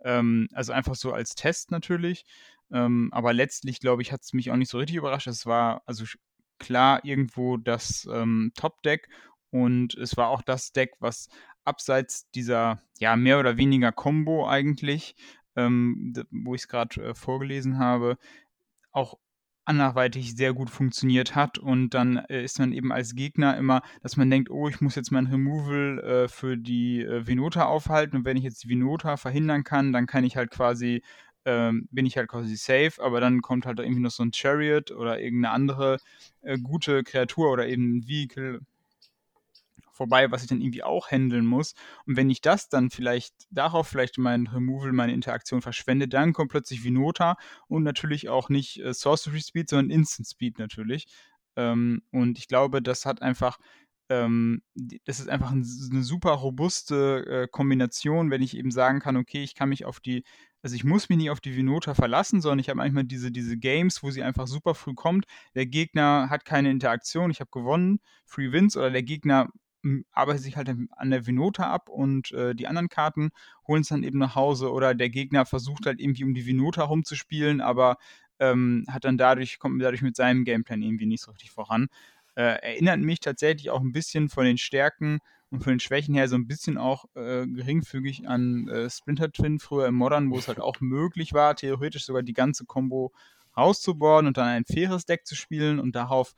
ähm, 0.04 0.48
also 0.52 0.72
einfach 0.72 0.96
so 0.96 1.12
als 1.12 1.36
Test 1.36 1.70
natürlich. 1.70 2.24
Ähm, 2.72 3.10
aber 3.12 3.32
letztlich, 3.32 3.78
glaube 3.78 4.02
ich, 4.02 4.10
hat 4.10 4.22
es 4.22 4.32
mich 4.32 4.50
auch 4.50 4.56
nicht 4.56 4.70
so 4.70 4.78
richtig 4.78 4.96
überrascht. 4.96 5.28
Es 5.28 5.46
war 5.46 5.82
also 5.86 6.04
klar 6.58 7.04
irgendwo 7.04 7.56
das 7.56 8.08
ähm, 8.12 8.50
Top-Deck 8.56 9.08
und 9.50 9.94
es 9.94 10.16
war 10.16 10.28
auch 10.28 10.42
das 10.42 10.72
Deck, 10.72 10.94
was 10.98 11.28
abseits 11.64 12.28
dieser, 12.32 12.82
ja, 12.98 13.14
mehr 13.16 13.38
oder 13.38 13.56
weniger 13.56 13.92
Combo 13.92 14.48
eigentlich, 14.48 15.14
ähm, 15.56 16.14
wo 16.30 16.54
ich 16.54 16.62
es 16.62 16.68
gerade 16.68 17.02
äh, 17.02 17.14
vorgelesen 17.14 17.78
habe, 17.78 18.16
auch 18.92 19.18
anderweitig 19.66 20.36
sehr 20.36 20.52
gut 20.52 20.68
funktioniert 20.68 21.34
hat 21.34 21.58
und 21.58 21.90
dann 21.90 22.18
äh, 22.28 22.44
ist 22.44 22.58
man 22.58 22.72
eben 22.72 22.92
als 22.92 23.14
Gegner 23.14 23.56
immer, 23.56 23.82
dass 24.02 24.16
man 24.16 24.30
denkt, 24.30 24.50
oh, 24.50 24.68
ich 24.68 24.80
muss 24.80 24.94
jetzt 24.94 25.10
mein 25.10 25.26
Removal 25.26 26.00
äh, 26.00 26.28
für 26.28 26.56
die 26.58 27.00
äh, 27.00 27.26
Venota 27.26 27.64
aufhalten 27.64 28.16
und 28.16 28.24
wenn 28.24 28.36
ich 28.36 28.44
jetzt 28.44 28.64
die 28.64 28.68
Venota 28.68 29.16
verhindern 29.16 29.64
kann, 29.64 29.92
dann 29.92 30.06
kann 30.06 30.24
ich 30.24 30.36
halt 30.36 30.50
quasi 30.50 31.02
ähm, 31.46 31.88
bin 31.90 32.06
ich 32.06 32.16
halt 32.16 32.28
quasi 32.28 32.56
safe, 32.56 33.02
aber 33.02 33.20
dann 33.20 33.42
kommt 33.42 33.66
halt 33.66 33.78
irgendwie 33.78 34.00
noch 34.00 34.10
so 34.10 34.22
ein 34.22 34.32
Chariot 34.32 34.90
oder 34.92 35.20
irgendeine 35.20 35.52
andere 35.52 35.98
äh, 36.42 36.58
gute 36.58 37.02
Kreatur 37.04 37.50
oder 37.50 37.66
eben 37.68 37.98
ein 37.98 38.08
Vehicle 38.08 38.60
vorbei, 39.94 40.30
was 40.30 40.42
ich 40.42 40.48
dann 40.48 40.60
irgendwie 40.60 40.82
auch 40.82 41.10
handeln 41.10 41.46
muss. 41.46 41.74
Und 42.06 42.16
wenn 42.16 42.28
ich 42.28 42.40
das 42.40 42.68
dann 42.68 42.90
vielleicht 42.90 43.34
darauf 43.50 43.88
vielleicht 43.88 44.18
mein 44.18 44.46
Removal, 44.46 44.92
meine 44.92 45.14
Interaktion 45.14 45.62
verschwende, 45.62 46.08
dann 46.08 46.32
kommt 46.32 46.50
plötzlich 46.50 46.84
Vinota 46.84 47.36
und 47.68 47.82
natürlich 47.82 48.28
auch 48.28 48.48
nicht 48.48 48.80
äh, 48.80 48.92
Sorcery 48.92 49.40
Speed, 49.40 49.68
sondern 49.70 49.90
Instant 49.90 50.28
Speed 50.28 50.58
natürlich. 50.58 51.06
Ähm, 51.56 52.02
und 52.10 52.38
ich 52.38 52.48
glaube, 52.48 52.82
das 52.82 53.06
hat 53.06 53.22
einfach 53.22 53.58
ähm, 54.10 54.62
das 55.06 55.18
ist 55.18 55.30
einfach 55.30 55.50
ein, 55.50 55.66
eine 55.90 56.02
super 56.02 56.32
robuste 56.32 57.24
äh, 57.26 57.48
Kombination, 57.50 58.30
wenn 58.30 58.42
ich 58.42 58.54
eben 58.56 58.70
sagen 58.70 59.00
kann, 59.00 59.16
okay, 59.16 59.42
ich 59.42 59.54
kann 59.54 59.70
mich 59.70 59.86
auf 59.86 60.00
die 60.00 60.24
also 60.64 60.76
ich 60.76 60.84
muss 60.84 61.10
mich 61.10 61.18
nicht 61.18 61.28
auf 61.30 61.42
die 61.42 61.54
Vinota 61.56 61.92
verlassen, 61.92 62.40
sondern 62.40 62.58
ich 62.58 62.70
habe 62.70 62.78
manchmal 62.78 63.04
diese, 63.04 63.30
diese 63.30 63.58
Games, 63.58 64.02
wo 64.02 64.10
sie 64.10 64.22
einfach 64.22 64.46
super 64.46 64.74
früh 64.74 64.94
kommt. 64.94 65.26
Der 65.54 65.66
Gegner 65.66 66.30
hat 66.30 66.46
keine 66.46 66.70
Interaktion, 66.70 67.30
ich 67.30 67.40
habe 67.40 67.50
gewonnen, 67.50 68.00
Free 68.24 68.50
Wins, 68.50 68.74
oder 68.74 68.90
der 68.90 69.02
Gegner 69.02 69.50
arbeitet 70.12 70.42
sich 70.42 70.56
halt 70.56 70.68
an 70.68 71.10
der 71.10 71.26
Vinota 71.26 71.70
ab 71.70 71.88
und 71.88 72.32
äh, 72.32 72.54
die 72.54 72.66
anderen 72.66 72.88
Karten 72.88 73.30
holen 73.66 73.82
es 73.82 73.88
dann 73.88 74.02
eben 74.02 74.18
nach 74.18 74.34
Hause 74.34 74.72
oder 74.72 74.94
der 74.94 75.10
Gegner 75.10 75.46
versucht 75.46 75.86
halt 75.86 76.00
irgendwie 76.00 76.24
um 76.24 76.34
die 76.34 76.46
Vinota 76.46 76.84
rumzuspielen, 76.84 77.60
aber 77.60 77.96
ähm, 78.38 78.84
hat 78.88 79.04
dann 79.04 79.18
dadurch, 79.18 79.58
kommt 79.58 79.80
dadurch 79.82 80.02
mit 80.02 80.16
seinem 80.16 80.44
Gameplan 80.44 80.82
irgendwie 80.82 81.06
nicht 81.06 81.22
so 81.22 81.30
richtig 81.30 81.50
voran. 81.50 81.88
Äh, 82.36 82.58
erinnert 82.62 83.00
mich 83.00 83.20
tatsächlich 83.20 83.70
auch 83.70 83.80
ein 83.80 83.92
bisschen 83.92 84.28
von 84.28 84.44
den 84.44 84.58
Stärken 84.58 85.20
und 85.50 85.62
von 85.62 85.74
den 85.74 85.80
Schwächen 85.80 86.14
her 86.14 86.28
so 86.28 86.34
ein 86.34 86.48
bisschen 86.48 86.78
auch 86.78 87.04
äh, 87.14 87.46
geringfügig 87.46 88.28
an 88.28 88.68
äh, 88.68 88.90
Splinter 88.90 89.30
Twin 89.30 89.60
früher 89.60 89.86
im 89.86 89.94
Modern, 89.94 90.30
wo 90.30 90.38
es 90.38 90.48
halt 90.48 90.60
auch 90.60 90.80
möglich 90.80 91.32
war, 91.32 91.54
theoretisch 91.54 92.04
sogar 92.04 92.22
die 92.22 92.32
ganze 92.32 92.64
Combo 92.64 93.12
rauszubohren 93.56 94.26
und 94.26 94.36
dann 94.36 94.48
ein 94.48 94.64
faires 94.64 95.06
Deck 95.06 95.26
zu 95.26 95.36
spielen 95.36 95.78
und 95.78 95.94
darauf 95.94 96.34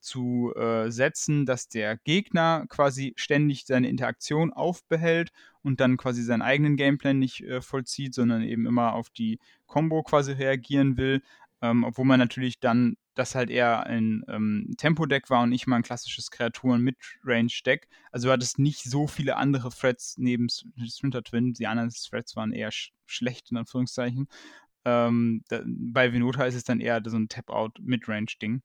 zu 0.00 0.52
äh, 0.56 0.90
setzen, 0.90 1.46
dass 1.46 1.68
der 1.68 1.96
Gegner 1.98 2.66
quasi 2.68 3.12
ständig 3.16 3.66
seine 3.66 3.88
Interaktion 3.88 4.52
aufbehält 4.52 5.30
und 5.62 5.80
dann 5.80 5.96
quasi 5.96 6.22
seinen 6.22 6.42
eigenen 6.42 6.76
Gameplan 6.76 7.18
nicht 7.18 7.42
äh, 7.42 7.60
vollzieht, 7.60 8.14
sondern 8.14 8.42
eben 8.42 8.66
immer 8.66 8.94
auf 8.94 9.10
die 9.10 9.38
Combo 9.66 10.02
quasi 10.02 10.32
reagieren 10.32 10.96
will. 10.96 11.22
Ähm, 11.62 11.84
obwohl 11.84 12.06
man 12.06 12.18
natürlich 12.18 12.58
dann 12.58 12.96
das 13.14 13.34
halt 13.34 13.50
eher 13.50 13.86
ein 13.86 14.24
ähm, 14.28 14.74
Tempo-Deck 14.78 15.28
war 15.28 15.42
und 15.42 15.50
nicht 15.50 15.66
mal 15.66 15.76
ein 15.76 15.82
klassisches 15.82 16.30
Kreaturen-Mid-Range-Deck. 16.30 17.88
Also 18.10 18.28
du 18.28 18.32
hattest 18.32 18.58
nicht 18.58 18.84
so 18.84 19.06
viele 19.06 19.36
andere 19.36 19.68
Threads 19.70 20.16
neben 20.16 20.48
Splinter 20.48 21.22
Twin. 21.22 21.52
Die 21.52 21.66
anderen 21.66 21.90
Threads 21.90 22.34
waren 22.36 22.52
eher 22.52 22.70
sch 22.70 22.92
schlecht, 23.06 23.50
in 23.50 23.58
Anführungszeichen. 23.58 24.28
Ähm, 24.84 25.42
da, 25.48 25.62
bei 25.66 26.12
Venota 26.12 26.44
ist 26.44 26.54
es 26.54 26.64
dann 26.64 26.80
eher 26.80 27.02
so 27.04 27.16
ein 27.16 27.28
Tap-Out-Midrange-Ding. 27.28 28.62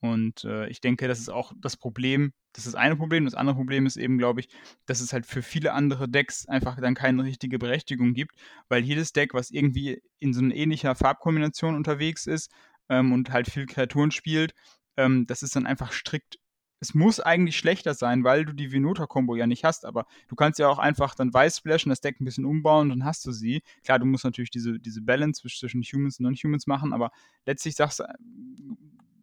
Und 0.00 0.44
äh, 0.44 0.68
ich 0.68 0.80
denke, 0.80 1.08
das 1.08 1.18
ist 1.18 1.28
auch 1.28 1.52
das 1.60 1.76
Problem. 1.76 2.32
Das 2.52 2.66
ist 2.66 2.74
eine 2.74 2.96
Problem. 2.96 3.24
Das 3.24 3.34
andere 3.34 3.56
Problem 3.56 3.86
ist 3.86 3.96
eben, 3.96 4.18
glaube 4.18 4.40
ich, 4.40 4.48
dass 4.86 5.00
es 5.00 5.12
halt 5.12 5.26
für 5.26 5.42
viele 5.42 5.72
andere 5.72 6.08
Decks 6.08 6.46
einfach 6.46 6.80
dann 6.80 6.94
keine 6.94 7.24
richtige 7.24 7.58
Berechtigung 7.58 8.14
gibt, 8.14 8.34
weil 8.68 8.84
jedes 8.84 9.12
Deck, 9.12 9.34
was 9.34 9.50
irgendwie 9.50 10.02
in 10.20 10.32
so 10.32 10.40
einer 10.40 10.54
ähnlicher 10.54 10.94
Farbkombination 10.94 11.74
unterwegs 11.74 12.26
ist 12.26 12.50
ähm, 12.88 13.12
und 13.12 13.30
halt 13.32 13.50
viel 13.50 13.66
Kreaturen 13.66 14.10
spielt, 14.10 14.54
ähm, 14.96 15.26
das 15.26 15.42
ist 15.42 15.56
dann 15.56 15.66
einfach 15.66 15.92
strikt 15.92 16.38
es 16.80 16.94
muss 16.94 17.20
eigentlich 17.20 17.56
schlechter 17.56 17.94
sein, 17.94 18.24
weil 18.24 18.44
du 18.44 18.52
die 18.52 18.70
Venota-Kombo 18.72 19.34
ja 19.36 19.46
nicht 19.46 19.64
hast, 19.64 19.84
aber 19.84 20.06
du 20.28 20.36
kannst 20.36 20.58
ja 20.58 20.68
auch 20.68 20.78
einfach 20.78 21.14
dann 21.14 21.32
weiß 21.32 21.58
splashen, 21.58 21.90
das 21.90 22.00
Deck 22.00 22.20
ein 22.20 22.24
bisschen 22.24 22.44
umbauen, 22.44 22.88
dann 22.88 23.04
hast 23.04 23.26
du 23.26 23.32
sie. 23.32 23.62
Klar, 23.82 23.98
du 23.98 24.06
musst 24.06 24.24
natürlich 24.24 24.50
diese, 24.50 24.78
diese 24.78 25.02
Balance 25.02 25.42
zwischen 25.42 25.82
Humans 25.82 26.20
und 26.20 26.24
Non-Humans 26.24 26.66
machen, 26.66 26.92
aber 26.92 27.10
letztlich 27.46 27.74
sagst 27.74 28.02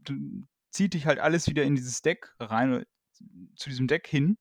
du, 0.04 0.14
zieht 0.76 0.94
dich 0.94 1.06
halt 1.06 1.20
alles 1.20 1.48
wieder 1.48 1.64
in 1.64 1.76
dieses 1.76 2.02
Deck 2.02 2.34
rein, 2.40 2.86
zu 3.56 3.70
diesem 3.70 3.88
Deck 3.88 4.08
hin. 4.08 4.38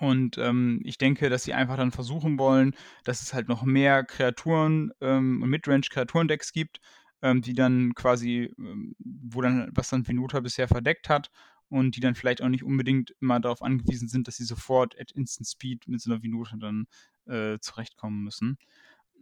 Und 0.00 0.36
ähm, 0.38 0.80
ich 0.84 0.98
denke, 0.98 1.30
dass 1.30 1.44
sie 1.44 1.54
einfach 1.54 1.76
dann 1.76 1.92
versuchen 1.92 2.40
wollen, 2.40 2.74
dass 3.04 3.22
es 3.22 3.32
halt 3.32 3.46
noch 3.46 3.62
mehr 3.62 4.02
Kreaturen 4.02 4.90
ähm, 5.00 5.42
und 5.42 5.48
Midrange-Kreaturen-Decks 5.48 6.52
gibt, 6.52 6.80
ähm, 7.22 7.40
die 7.40 7.54
dann 7.54 7.94
quasi, 7.94 8.52
ähm, 8.58 8.96
wo 8.98 9.40
dann, 9.42 9.70
was 9.72 9.90
dann 9.90 10.06
Venota 10.06 10.40
bisher 10.40 10.66
verdeckt 10.66 11.08
hat 11.08 11.30
und 11.68 11.94
die 11.94 12.00
dann 12.00 12.16
vielleicht 12.16 12.42
auch 12.42 12.48
nicht 12.48 12.64
unbedingt 12.64 13.14
immer 13.20 13.38
darauf 13.38 13.62
angewiesen 13.62 14.08
sind, 14.08 14.26
dass 14.26 14.36
sie 14.36 14.44
sofort 14.44 15.00
at 15.00 15.12
Instant 15.12 15.46
Speed 15.46 15.86
mit 15.86 16.00
so 16.00 16.10
einer 16.10 16.20
Minute 16.20 16.58
dann 16.58 16.88
äh, 17.26 17.60
zurechtkommen 17.60 18.24
müssen. 18.24 18.58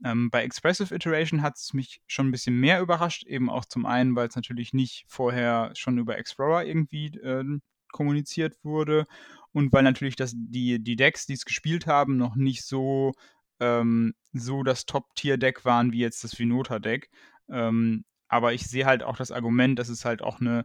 Ähm, 0.05 0.31
bei 0.31 0.43
Expressive 0.43 0.95
Iteration 0.95 1.43
hat 1.43 1.57
es 1.57 1.73
mich 1.73 2.03
schon 2.07 2.29
ein 2.29 2.31
bisschen 2.31 2.59
mehr 2.59 2.81
überrascht, 2.81 3.25
eben 3.25 3.51
auch 3.51 3.65
zum 3.65 3.87
einen, 3.87 4.17
weil 4.17 4.29
es 4.29 4.37
natürlich 4.37 4.73
nicht 4.73 5.05
vorher 5.09 5.73
schon 5.75 5.99
über 5.99 6.19
Explorer 6.19 6.65
irgendwie 6.65 7.07
äh, 7.19 7.45
kommuniziert 7.93 8.57
wurde 8.65 9.07
und 9.53 9.73
weil 9.73 9.85
natürlich 9.85 10.17
das, 10.17 10.33
die, 10.35 10.83
die 10.83 10.97
Decks, 10.97 11.27
die 11.27 11.35
es 11.35 11.45
gespielt 11.45 11.87
haben, 11.87 12.17
noch 12.17 12.35
nicht 12.35 12.65
so, 12.65 13.13
ähm, 13.61 14.15
so 14.33 14.63
das 14.63 14.87
Top-Tier-Deck 14.87 15.65
waren 15.65 15.93
wie 15.93 16.01
jetzt 16.01 16.25
das 16.25 16.39
Vinota-Deck. 16.39 17.09
Ähm, 17.49 18.05
aber 18.29 18.53
ich 18.53 18.67
sehe 18.67 18.87
halt 18.87 19.03
auch 19.05 19.17
das 19.17 19.31
Argument, 19.31 19.79
dass 19.79 19.89
es 19.89 20.05
halt 20.05 20.23
auch 20.23 20.41
eine 20.41 20.65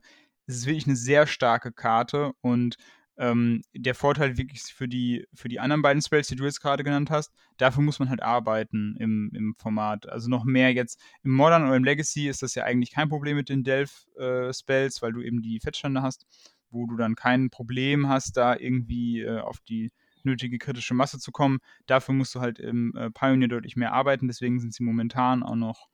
es 0.50 0.56
ist 0.56 0.66
wirklich 0.66 0.88
eine 0.88 0.96
sehr 0.96 1.28
starke 1.28 1.72
Karte 1.72 2.32
und 2.42 2.76
ähm, 3.20 3.62
der 3.76 3.96
Vorteil 3.96 4.38
wirklich 4.38 4.62
für 4.64 4.88
die, 4.88 5.28
für 5.34 5.50
die 5.50 5.60
anderen 5.60 5.82
beiden 5.82 6.02
Spells, 6.02 6.30
die 6.30 6.38
du 6.38 6.46
jetzt 6.46 6.62
gerade 6.62 6.86
genannt 6.86 7.12
hast, 7.12 7.34
dafür 7.58 7.84
muss 7.84 8.00
man 8.00 8.10
halt 8.10 8.24
arbeiten 8.24 8.96
im, 8.98 9.30
im 9.36 9.56
Format. 9.56 10.08
Also 10.08 10.30
noch 10.30 10.46
mehr 10.46 10.72
jetzt 10.72 11.02
im 11.24 11.32
Modern 11.32 11.66
oder 11.66 11.76
im 11.76 11.84
Legacy 11.84 12.30
ist 12.30 12.42
das 12.42 12.56
ja 12.56 12.64
eigentlich 12.64 12.92
kein 12.92 13.10
Problem 13.10 13.36
mit 13.36 13.50
den 13.50 13.64
Delph-Spells, 13.64 14.98
äh, 14.98 15.02
weil 15.02 15.12
du 15.12 15.22
eben 15.22 15.42
die 15.42 15.60
Fettstände 15.60 16.02
hast, 16.02 16.26
wo 16.72 16.88
du 16.88 16.96
dann 16.96 17.16
kein 17.16 17.50
Problem 17.50 18.08
hast, 18.08 18.38
da 18.38 18.56
irgendwie 18.56 19.20
äh, 19.22 19.40
auf 19.40 19.60
die 19.68 19.92
nötige 20.24 20.58
kritische 20.58 20.94
Masse 20.94 21.20
zu 21.20 21.32
kommen. 21.34 21.60
Dafür 21.88 22.16
musst 22.16 22.34
du 22.36 22.40
halt 22.40 22.58
im 22.58 22.96
äh, 22.96 23.12
Pioneer 23.12 23.50
deutlich 23.50 23.76
mehr 23.76 23.92
arbeiten, 23.92 24.28
deswegen 24.28 24.62
sind 24.62 24.74
sie 24.74 24.84
momentan 24.84 25.44
auch 25.44 25.56
noch, 25.56 25.90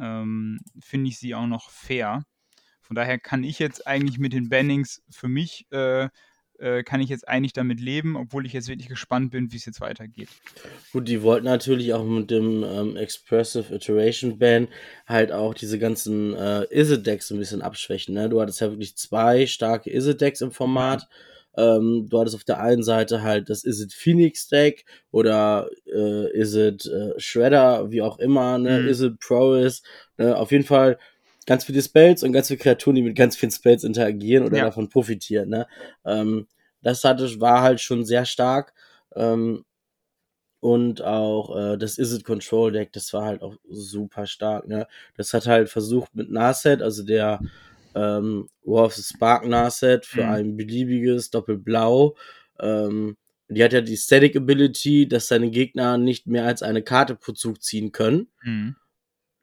ähm, 0.00 0.58
finde 0.80 1.08
ich 1.08 1.18
sie 1.18 1.36
auch 1.36 1.46
noch 1.46 1.70
fair. 1.70 2.24
Von 2.80 2.96
daher 2.96 3.20
kann 3.20 3.44
ich 3.44 3.60
jetzt 3.60 3.86
eigentlich 3.86 4.18
mit 4.18 4.32
den 4.32 4.48
Bannings 4.48 5.02
für 5.08 5.28
mich 5.28 5.66
äh, 5.70 6.08
kann 6.84 7.00
ich 7.00 7.08
jetzt 7.08 7.28
eigentlich 7.28 7.52
damit 7.52 7.80
leben, 7.80 8.16
obwohl 8.16 8.46
ich 8.46 8.52
jetzt 8.52 8.68
wirklich 8.68 8.88
gespannt 8.88 9.32
bin, 9.32 9.52
wie 9.52 9.56
es 9.56 9.66
jetzt 9.66 9.80
weitergeht. 9.80 10.28
Gut, 10.92 11.08
die 11.08 11.22
wollten 11.22 11.46
natürlich 11.46 11.92
auch 11.92 12.04
mit 12.04 12.30
dem 12.30 12.62
ähm, 12.62 12.96
Expressive 12.96 13.74
Iteration 13.74 14.38
Ban 14.38 14.68
halt 15.06 15.32
auch 15.32 15.54
diese 15.54 15.78
ganzen 15.78 16.34
äh, 16.34 16.64
Izzet-Decks 16.70 17.30
ein 17.30 17.38
bisschen 17.38 17.62
abschwächen. 17.62 18.14
Ne? 18.14 18.28
Du 18.28 18.40
hattest 18.40 18.60
ja 18.60 18.70
wirklich 18.70 18.96
zwei 18.96 19.46
starke 19.46 19.90
Izzet-Decks 19.90 20.40
im 20.40 20.52
Format. 20.52 21.08
Ähm, 21.56 22.06
du 22.08 22.18
hattest 22.18 22.36
auf 22.36 22.44
der 22.44 22.60
einen 22.60 22.82
Seite 22.82 23.22
halt 23.22 23.48
das 23.48 23.64
Is 23.64 23.80
it 23.80 23.92
Phoenix 23.92 24.48
Deck 24.48 24.84
oder 25.10 25.68
äh, 25.86 26.30
Is 26.32 26.54
it 26.54 26.86
äh, 26.86 27.18
Shredder, 27.18 27.90
wie 27.90 28.02
auch 28.02 28.18
immer, 28.18 28.58
ne? 28.58 28.80
Mhm. 28.80 28.88
Is 28.88 29.00
it 29.00 29.20
Prowess. 29.20 29.82
Ne? 30.18 30.36
Auf 30.36 30.50
jeden 30.50 30.64
Fall 30.64 30.98
ganz 31.46 31.64
viele 31.64 31.82
Spells 31.82 32.22
und 32.22 32.32
ganz 32.32 32.48
viele 32.48 32.58
Kreaturen, 32.58 32.96
die 32.96 33.02
mit 33.02 33.16
ganz 33.16 33.36
vielen 33.36 33.52
Spells 33.52 33.84
interagieren 33.84 34.44
oder 34.44 34.58
ja. 34.58 34.64
davon 34.64 34.88
profitieren. 34.88 35.48
Ne? 35.48 35.66
Ähm, 36.04 36.46
das 36.82 37.04
hatte, 37.04 37.40
war 37.40 37.62
halt 37.62 37.80
schon 37.80 38.04
sehr 38.04 38.24
stark. 38.24 38.74
Ähm, 39.14 39.64
und 40.60 41.02
auch 41.02 41.56
äh, 41.56 41.76
das 41.76 41.98
Is 41.98 42.14
It 42.14 42.24
Control 42.24 42.72
Deck, 42.72 42.92
das 42.92 43.12
war 43.12 43.26
halt 43.26 43.42
auch 43.42 43.54
super 43.68 44.26
stark. 44.26 44.66
Ne? 44.66 44.86
Das 45.16 45.34
hat 45.34 45.46
halt 45.46 45.68
versucht 45.68 46.14
mit 46.14 46.30
Narset, 46.30 46.80
also 46.80 47.02
der 47.04 47.40
ähm, 47.94 48.48
War 48.62 48.86
of 48.86 48.94
the 48.94 49.02
Spark 49.02 49.46
Narset 49.46 50.06
für 50.06 50.24
mhm. 50.24 50.30
ein 50.30 50.56
beliebiges 50.56 51.30
Doppelblau. 51.30 52.16
Ähm, 52.60 53.16
die 53.48 53.62
hat 53.62 53.72
ja 53.72 53.82
die 53.82 53.96
Static 53.96 54.36
Ability, 54.36 55.06
dass 55.06 55.28
seine 55.28 55.50
Gegner 55.50 55.98
nicht 55.98 56.26
mehr 56.26 56.46
als 56.46 56.62
eine 56.62 56.82
Karte 56.82 57.14
pro 57.14 57.32
Zug 57.32 57.62
ziehen 57.62 57.92
können. 57.92 58.28
Mhm. 58.42 58.76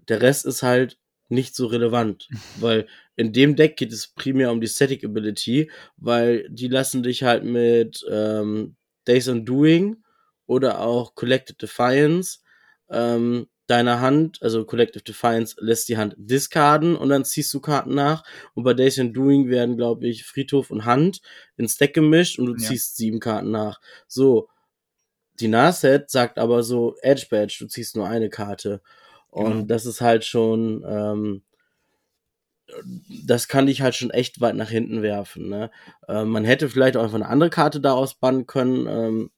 Der 0.10 0.22
Rest 0.22 0.46
ist 0.46 0.64
halt 0.64 0.98
nicht 1.32 1.56
so 1.56 1.68
relevant, 1.68 2.28
weil 2.60 2.88
in 3.16 3.34
dem 3.34 3.56
Deck 3.56 3.78
geht 3.78 3.92
es 3.92 4.08
primär 4.08 4.52
um 4.52 4.62
die 4.62 4.68
Static 4.68 5.04
Ability, 5.04 5.72
weil 5.98 6.48
die 6.50 6.68
lassen 6.68 7.04
dich 7.04 7.24
halt 7.24 7.44
mit 7.44 8.06
ähm, 8.10 8.76
Days 9.08 9.28
on 9.28 9.46
Doing 9.46 10.04
oder 10.46 10.82
auch 10.82 11.16
Collective 11.16 11.58
Defiance 11.58 12.40
ähm, 12.90 13.48
deine 13.72 14.02
Hand, 14.02 14.42
also 14.42 14.66
Collective 14.66 15.04
Defiance 15.04 15.56
lässt 15.60 15.88
die 15.88 15.98
Hand 15.98 16.14
discarden 16.18 16.96
und 16.98 17.08
dann 17.08 17.24
ziehst 17.24 17.54
du 17.54 17.62
Karten 17.62 17.96
nach. 17.96 18.24
Und 18.54 18.64
bei 18.64 18.74
Days 18.74 19.00
and 19.00 19.16
Doing 19.16 19.50
werden, 19.50 19.78
glaube 19.78 20.08
ich, 20.08 20.26
Friedhof 20.26 20.72
und 20.72 20.84
Hand 20.84 21.22
ins 21.56 21.78
Deck 21.78 21.94
gemischt 21.94 22.38
und 22.38 22.48
du 22.48 22.54
ja. 22.54 22.68
ziehst 22.68 22.98
sieben 22.98 23.22
Karten 23.22 23.50
nach. 23.50 23.80
So, 24.08 24.50
die 25.40 25.48
Narset 25.48 26.10
sagt 26.10 26.38
aber 26.38 26.64
so, 26.64 26.96
Edge 27.02 27.28
Badge, 27.30 27.58
du 27.60 27.68
ziehst 27.68 27.96
nur 27.96 28.08
eine 28.08 28.30
Karte. 28.30 28.82
Und 29.32 29.52
genau. 29.52 29.66
das 29.66 29.86
ist 29.86 30.02
halt 30.02 30.26
schon, 30.26 30.84
ähm, 30.88 31.42
das 33.26 33.48
kann 33.48 33.66
dich 33.66 33.82
halt 33.82 33.96
schon 33.96 34.12
echt 34.12 34.42
weit 34.42 34.56
nach 34.56 34.70
hinten 34.70 35.02
werfen. 35.02 35.50
Ne? 35.50 35.72
Äh, 36.08 36.26
man 36.26 36.46
hätte 36.46 36.70
vielleicht 36.70 36.98
auch 36.98 37.04
einfach 37.04 37.16
eine 37.16 37.30
andere 37.30 37.50
Karte 37.50 37.80
daraus 37.82 38.14
bannen 38.16 38.46
können 38.46 38.88
ähm, 38.88 39.32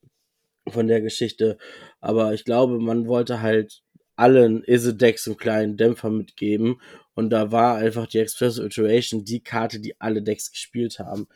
von 0.67 0.87
der 0.87 1.01
Geschichte, 1.01 1.57
aber 1.99 2.33
ich 2.33 2.43
glaube, 2.43 2.79
man 2.79 3.07
wollte 3.07 3.41
halt 3.41 3.83
allen 4.15 4.63
Isedex 4.63 5.27
einen 5.27 5.37
kleinen 5.37 5.77
Dämpfer 5.77 6.09
mitgeben 6.09 6.81
und 7.15 7.29
da 7.29 7.51
war 7.51 7.75
einfach 7.75 8.07
die 8.07 8.19
Express 8.19 8.57
Iteration 8.57 9.25
die 9.25 9.41
Karte, 9.41 9.79
die 9.79 9.99
alle 9.99 10.21
Decks 10.21 10.51
gespielt 10.51 10.99
haben. 10.99 11.27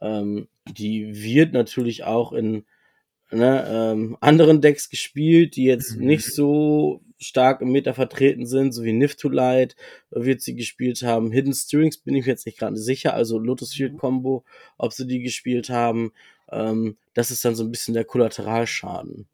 Ähm, 0.00 0.48
die 0.66 1.22
wird 1.22 1.52
natürlich 1.52 2.04
auch 2.04 2.32
in 2.32 2.64
ne, 3.30 3.66
ähm, 3.68 4.16
anderen 4.20 4.60
Decks 4.60 4.88
gespielt, 4.88 5.56
die 5.56 5.64
jetzt 5.64 5.96
mhm. 5.96 6.06
nicht 6.06 6.26
so 6.26 7.02
stark 7.18 7.60
im 7.60 7.72
Meta 7.72 7.92
vertreten 7.92 8.46
sind, 8.46 8.72
so 8.72 8.84
wie 8.84 8.92
Nift 8.92 9.20
to 9.20 9.28
Light 9.28 9.76
wird 10.10 10.42
sie 10.42 10.54
gespielt 10.54 11.02
haben. 11.02 11.32
Hidden 11.32 11.54
Steerings 11.54 11.98
bin 11.98 12.14
ich 12.14 12.26
mir 12.26 12.32
jetzt 12.32 12.46
nicht 12.46 12.58
gerade 12.58 12.76
sicher, 12.76 13.14
also 13.14 13.38
Lotus 13.38 13.72
Field 13.72 13.94
mhm. 13.94 13.98
Combo, 13.98 14.44
ob 14.76 14.92
sie 14.92 15.06
die 15.06 15.22
gespielt 15.22 15.70
haben. 15.70 16.12
Ähm, 16.50 16.96
das 17.14 17.30
ist 17.30 17.44
dann 17.44 17.54
so 17.54 17.64
ein 17.64 17.70
bisschen 17.70 17.94
der 17.94 18.04
Kollateralschaden 18.04 19.26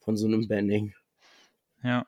von 0.00 0.16
so 0.16 0.26
einem 0.26 0.48
Banning. 0.48 0.94
Ja. 1.82 2.06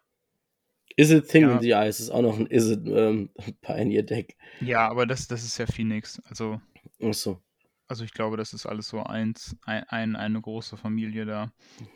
Is 0.96 1.10
it 1.10 1.28
Thing 1.28 1.42
ja. 1.42 1.52
in 1.54 1.60
the 1.60 1.70
Eyes 1.70 2.00
ist 2.00 2.10
auch 2.10 2.22
noch 2.22 2.38
ein 2.38 2.46
Is 2.46 2.68
it 2.70 2.80
ähm, 2.86 3.30
Pioneer 3.60 4.02
Deck. 4.02 4.36
Ja, 4.60 4.88
aber 4.88 5.06
das, 5.06 5.28
das 5.28 5.44
ist 5.44 5.58
ja 5.58 5.66
Phoenix, 5.66 6.20
also. 6.28 6.60
Ach 7.02 7.14
so. 7.14 7.40
Also 7.88 8.04
ich 8.04 8.12
glaube, 8.12 8.36
das 8.36 8.52
ist 8.52 8.66
alles 8.66 8.88
so 8.88 9.02
eins, 9.02 9.56
ein, 9.64 9.84
ein 9.84 10.14
eine 10.14 10.40
große 10.40 10.76
Familie 10.76 11.24
da. 11.24 11.50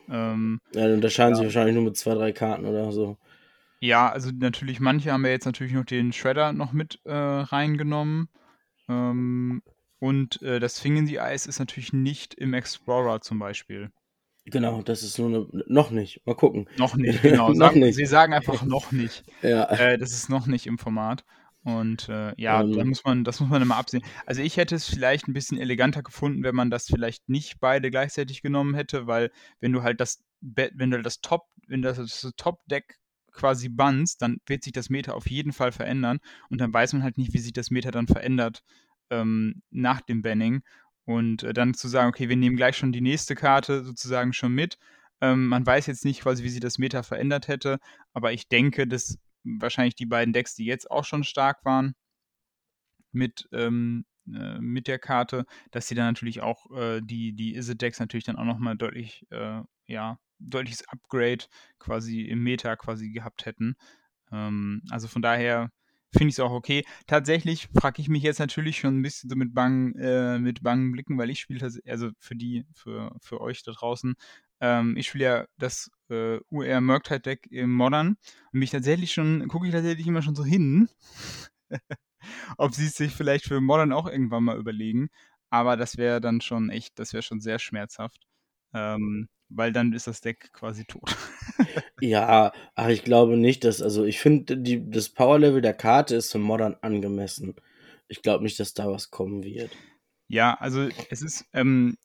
Ähm, 0.09 0.59
ja, 0.73 0.87
dann 0.87 0.95
unterscheiden 0.95 1.33
ja. 1.33 1.35
sich 1.35 1.45
wahrscheinlich 1.45 1.75
nur 1.75 1.83
mit 1.83 1.97
zwei, 1.97 2.15
drei 2.15 2.31
Karten 2.31 2.65
oder 2.65 2.91
so. 2.91 3.17
Ja, 3.79 4.09
also 4.09 4.31
natürlich, 4.33 4.79
manche 4.79 5.11
haben 5.11 5.25
ja 5.25 5.31
jetzt 5.31 5.45
natürlich 5.45 5.73
noch 5.73 5.85
den 5.85 6.11
Shredder 6.11 6.51
noch 6.51 6.71
mit 6.71 6.99
äh, 7.05 7.13
reingenommen. 7.13 8.29
Ähm, 8.89 9.61
und 9.99 10.41
äh, 10.41 10.59
das 10.59 10.81
Thing 10.81 10.97
in 10.97 11.05
the 11.05 11.17
Ice 11.17 11.47
ist 11.47 11.59
natürlich 11.59 11.93
nicht 11.93 12.33
im 12.33 12.53
Explorer 12.53 13.21
zum 13.21 13.39
Beispiel. 13.39 13.91
Genau, 14.45 14.81
das 14.81 15.03
ist 15.03 15.19
nur 15.19 15.27
eine, 15.27 15.63
noch 15.67 15.91
nicht. 15.91 16.25
Mal 16.25 16.35
gucken. 16.35 16.67
Noch 16.77 16.95
nicht, 16.95 17.21
genau. 17.21 17.49
noch 17.49 17.55
sagen, 17.55 17.79
nicht. 17.79 17.95
Sie 17.95 18.05
sagen 18.05 18.33
einfach 18.33 18.63
noch 18.63 18.91
nicht. 18.91 19.23
ja. 19.41 19.65
Äh, 19.69 19.97
das 19.97 20.11
ist 20.11 20.29
noch 20.29 20.47
nicht 20.47 20.65
im 20.65 20.77
Format. 20.77 21.23
Und 21.63 22.09
äh, 22.09 22.33
ja, 22.37 22.61
ähm, 22.61 22.73
da 22.73 22.83
muss 22.83 23.03
man, 23.05 23.23
das 23.23 23.39
muss 23.39 23.49
man 23.49 23.61
immer 23.61 23.77
absehen. 23.77 24.03
Also 24.25 24.41
ich 24.41 24.57
hätte 24.57 24.75
es 24.75 24.85
vielleicht 24.85 25.27
ein 25.27 25.33
bisschen 25.33 25.57
eleganter 25.57 26.03
gefunden, 26.03 26.43
wenn 26.43 26.55
man 26.55 26.69
das 26.69 26.87
vielleicht 26.87 27.29
nicht 27.29 27.59
beide 27.59 27.89
gleichzeitig 27.89 28.41
genommen 28.41 28.73
hätte, 28.73 29.07
weil 29.07 29.31
wenn 29.61 29.71
du 29.71 29.81
halt 29.81 30.01
das 30.01 30.23
wenn 30.43 30.91
du 30.91 31.01
das 31.01 31.21
Top, 31.21 31.47
wenn 31.67 31.81
du 31.81 31.93
das 31.93 32.29
Top-Deck 32.35 32.99
quasi 33.31 33.69
bannst, 33.69 34.21
dann 34.21 34.37
wird 34.45 34.63
sich 34.63 34.73
das 34.73 34.89
Meta 34.89 35.13
auf 35.13 35.29
jeden 35.29 35.53
Fall 35.53 35.71
verändern 35.71 36.19
und 36.49 36.59
dann 36.59 36.73
weiß 36.73 36.93
man 36.93 37.03
halt 37.03 37.17
nicht, 37.17 37.33
wie 37.33 37.39
sich 37.39 37.53
das 37.53 37.71
Meta 37.71 37.91
dann 37.91 38.07
verändert 38.07 38.63
ähm, 39.09 39.61
nach 39.71 40.01
dem 40.01 40.21
Banning. 40.21 40.63
Und 41.05 41.43
äh, 41.43 41.53
dann 41.53 41.73
zu 41.73 41.87
sagen, 41.87 42.09
okay, 42.09 42.29
wir 42.29 42.37
nehmen 42.37 42.55
gleich 42.55 42.77
schon 42.77 42.93
die 42.93 43.01
nächste 43.01 43.35
Karte 43.35 43.83
sozusagen 43.83 44.31
schon 44.31 44.53
mit. 44.53 44.77
Ähm, 45.19 45.47
man 45.47 45.65
weiß 45.65 45.87
jetzt 45.87 46.05
nicht 46.05 46.21
quasi, 46.21 46.43
wie 46.43 46.49
sich 46.49 46.61
das 46.61 46.77
Meta 46.77 47.03
verändert 47.03 47.47
hätte, 47.47 47.79
aber 48.13 48.31
ich 48.31 48.47
denke, 48.47 48.87
dass 48.87 49.17
wahrscheinlich 49.43 49.95
die 49.95 50.05
beiden 50.05 50.33
Decks, 50.33 50.55
die 50.55 50.65
jetzt 50.65 50.89
auch 50.89 51.05
schon 51.05 51.23
stark 51.23 51.63
waren 51.65 51.95
mit, 53.11 53.47
ähm, 53.51 54.05
äh, 54.27 54.59
mit 54.59 54.87
der 54.87 54.99
Karte, 54.99 55.45
dass 55.71 55.87
sie 55.87 55.95
dann 55.95 56.07
natürlich 56.07 56.41
auch 56.41 56.71
äh, 56.75 57.01
die, 57.01 57.33
die 57.33 57.55
Izzet-Decks 57.55 57.99
natürlich 57.99 58.25
dann 58.25 58.37
auch 58.37 58.45
nochmal 58.45 58.75
deutlich, 58.75 59.25
äh, 59.31 59.61
ja, 59.87 60.19
deutliches 60.39 60.87
Upgrade 60.89 61.45
quasi 61.79 62.21
im 62.21 62.43
Meta 62.43 62.75
quasi 62.75 63.11
gehabt 63.11 63.45
hätten. 63.45 63.75
Ähm, 64.31 64.81
also 64.89 65.07
von 65.07 65.21
daher 65.21 65.71
finde 66.11 66.29
ich 66.29 66.35
es 66.35 66.39
auch 66.39 66.51
okay. 66.51 66.83
Tatsächlich 67.07 67.69
frage 67.73 68.01
ich 68.01 68.09
mich 68.09 68.23
jetzt 68.23 68.39
natürlich 68.39 68.77
schon 68.77 68.99
ein 68.99 69.01
bisschen 69.01 69.29
so 69.29 69.35
mit 69.35 69.53
bangen, 69.53 69.95
äh, 69.97 70.39
mit 70.39 70.63
bangen 70.63 70.91
Blicken, 70.91 71.17
weil 71.17 71.29
ich 71.29 71.39
spiele, 71.39 71.71
also 71.85 72.09
für 72.19 72.35
die, 72.35 72.65
für, 72.73 73.15
für 73.21 73.41
euch 73.41 73.63
da 73.63 73.71
draußen, 73.71 74.15
ähm, 74.61 74.95
ich 74.95 75.07
spiele 75.07 75.23
ja 75.25 75.45
das 75.57 75.89
äh, 76.13 76.39
UR 76.49 76.81
Murktide 76.81 77.19
Deck 77.19 77.47
im 77.51 77.73
Modern 77.73 78.17
und 78.51 78.59
mich 78.59 78.71
tatsächlich 78.71 79.13
schon, 79.13 79.47
gucke 79.47 79.67
ich 79.67 79.73
tatsächlich 79.73 80.07
immer 80.07 80.21
schon 80.21 80.35
so 80.35 80.45
hin, 80.45 80.89
ob 82.57 82.73
sie 82.73 82.85
es 82.85 82.95
sich 82.95 83.13
vielleicht 83.13 83.45
für 83.45 83.61
Modern 83.61 83.91
auch 83.91 84.07
irgendwann 84.07 84.43
mal 84.43 84.57
überlegen. 84.57 85.09
Aber 85.49 85.77
das 85.77 85.97
wäre 85.97 86.21
dann 86.21 86.41
schon 86.41 86.69
echt, 86.69 86.97
das 86.97 87.13
wäre 87.13 87.23
schon 87.23 87.39
sehr 87.39 87.59
schmerzhaft. 87.59 88.25
Ähm, 88.73 89.27
weil 89.49 89.71
dann 89.71 89.93
ist 89.93 90.07
das 90.07 90.21
Deck 90.21 90.51
quasi 90.51 90.85
tot. 90.85 91.15
ja, 92.01 92.51
ach, 92.75 92.87
ich 92.89 93.03
glaube 93.03 93.37
nicht, 93.37 93.63
dass, 93.63 93.81
also 93.81 94.03
ich 94.03 94.19
finde, 94.19 94.57
das 94.57 95.09
Power-Level 95.09 95.61
der 95.61 95.73
Karte 95.73 96.15
ist 96.15 96.31
für 96.31 96.39
Modern 96.39 96.75
angemessen. 96.81 97.55
Ich 98.07 98.21
glaube 98.21 98.43
nicht, 98.43 98.59
dass 98.59 98.73
da 98.73 98.87
was 98.87 99.11
kommen 99.11 99.43
wird. 99.43 99.71
Ja, 100.27 100.55
also 100.55 100.89
es 101.09 101.21
ist, 101.21 101.45
ähm, 101.53 101.97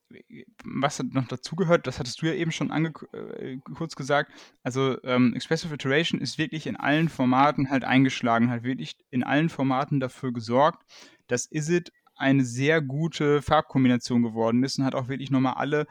was 0.64 1.02
noch 1.02 1.28
dazugehört, 1.28 1.86
das 1.86 1.98
hattest 1.98 2.20
du 2.20 2.26
ja 2.26 2.34
eben 2.34 2.50
schon 2.50 2.70
äh, 2.70 3.58
kurz 3.74 3.96
gesagt, 3.96 4.32
also 4.62 5.02
ähm, 5.04 5.34
Expressive 5.34 5.74
Iteration 5.74 6.20
ist 6.20 6.36
wirklich 6.36 6.66
in 6.66 6.76
allen 6.76 7.08
Formaten 7.08 7.70
halt 7.70 7.84
eingeschlagen, 7.84 8.50
hat 8.50 8.64
wirklich 8.64 8.96
in 9.10 9.22
allen 9.22 9.48
Formaten 9.48 10.00
dafür 10.00 10.32
gesorgt, 10.32 10.84
dass 11.28 11.50
Isit 11.50 11.92
eine 12.16 12.44
sehr 12.44 12.82
gute 12.82 13.40
Farbkombination 13.42 14.22
geworden 14.22 14.64
ist 14.64 14.78
und 14.78 14.84
hat 14.84 14.94
auch 14.96 15.08
wirklich 15.08 15.30
nochmal 15.30 15.54
alle 15.54 15.86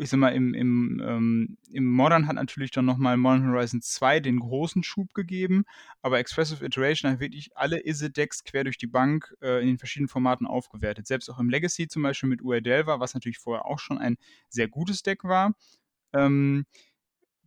ich 0.00 0.10
sag 0.10 0.18
mal, 0.18 0.30
im, 0.30 0.54
im, 0.54 1.02
ähm, 1.04 1.58
im 1.70 1.86
Modern 1.86 2.26
hat 2.26 2.36
natürlich 2.36 2.70
dann 2.70 2.84
nochmal 2.84 3.16
Modern 3.16 3.48
Horizon 3.48 3.82
2 3.82 4.20
den 4.20 4.40
großen 4.40 4.82
Schub 4.82 5.14
gegeben, 5.14 5.64
aber 6.02 6.18
Expressive 6.18 6.64
Iteration 6.64 7.10
hat 7.10 7.20
wirklich 7.20 7.56
alle 7.56 7.84
Izzet-Decks 7.84 8.44
quer 8.44 8.64
durch 8.64 8.78
die 8.78 8.86
Bank 8.86 9.34
äh, 9.42 9.60
in 9.60 9.66
den 9.66 9.78
verschiedenen 9.78 10.08
Formaten 10.08 10.46
aufgewertet. 10.46 11.06
Selbst 11.06 11.28
auch 11.28 11.38
im 11.38 11.50
Legacy 11.50 11.88
zum 11.88 12.02
Beispiel 12.02 12.28
mit 12.28 12.42
UR 12.42 12.60
Delva, 12.60 13.00
was 13.00 13.14
natürlich 13.14 13.38
vorher 13.38 13.66
auch 13.66 13.78
schon 13.78 13.98
ein 13.98 14.16
sehr 14.48 14.68
gutes 14.68 15.02
Deck 15.02 15.24
war. 15.24 15.54
Ähm, 16.12 16.66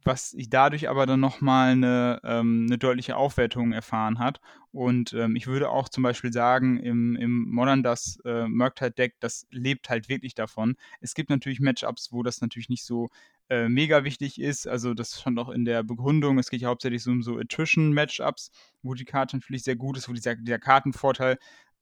was 0.03 0.33
ich 0.33 0.49
dadurch 0.49 0.89
aber 0.89 1.05
dann 1.05 1.19
nochmal 1.19 1.71
eine, 1.71 2.19
ähm, 2.23 2.65
eine 2.67 2.77
deutliche 2.77 3.17
Aufwertung 3.17 3.71
erfahren 3.71 4.19
hat. 4.19 4.39
Und 4.71 5.13
ähm, 5.13 5.35
ich 5.35 5.47
würde 5.47 5.69
auch 5.69 5.89
zum 5.89 6.03
Beispiel 6.03 6.31
sagen, 6.31 6.77
im, 6.77 7.15
im 7.15 7.49
Modern 7.49 7.83
das 7.83 8.19
äh, 8.25 8.47
Murktide-Deck, 8.47 9.15
das 9.19 9.47
lebt 9.51 9.89
halt 9.89 10.09
wirklich 10.09 10.35
davon. 10.35 10.75
Es 11.01 11.13
gibt 11.13 11.29
natürlich 11.29 11.59
Matchups, 11.59 12.11
wo 12.11 12.23
das 12.23 12.41
natürlich 12.41 12.69
nicht 12.69 12.85
so 12.85 13.09
äh, 13.49 13.67
mega 13.67 14.03
wichtig 14.03 14.39
ist. 14.39 14.67
Also 14.67 14.93
das 14.93 15.19
stand 15.19 15.39
auch 15.39 15.49
in 15.49 15.65
der 15.65 15.83
Begründung. 15.83 16.37
Es 16.37 16.49
geht 16.49 16.61
ja 16.61 16.69
hauptsächlich 16.69 17.03
so 17.03 17.11
um 17.11 17.23
so 17.23 17.37
Attrition-Matchups, 17.37 18.51
wo 18.83 18.93
die 18.93 19.05
Karte 19.05 19.37
natürlich 19.37 19.63
sehr 19.63 19.75
gut 19.75 19.97
ist, 19.97 20.07
wo 20.07 20.13
dieser, 20.13 20.35
dieser 20.35 20.59
Kartenvorteil 20.59 21.37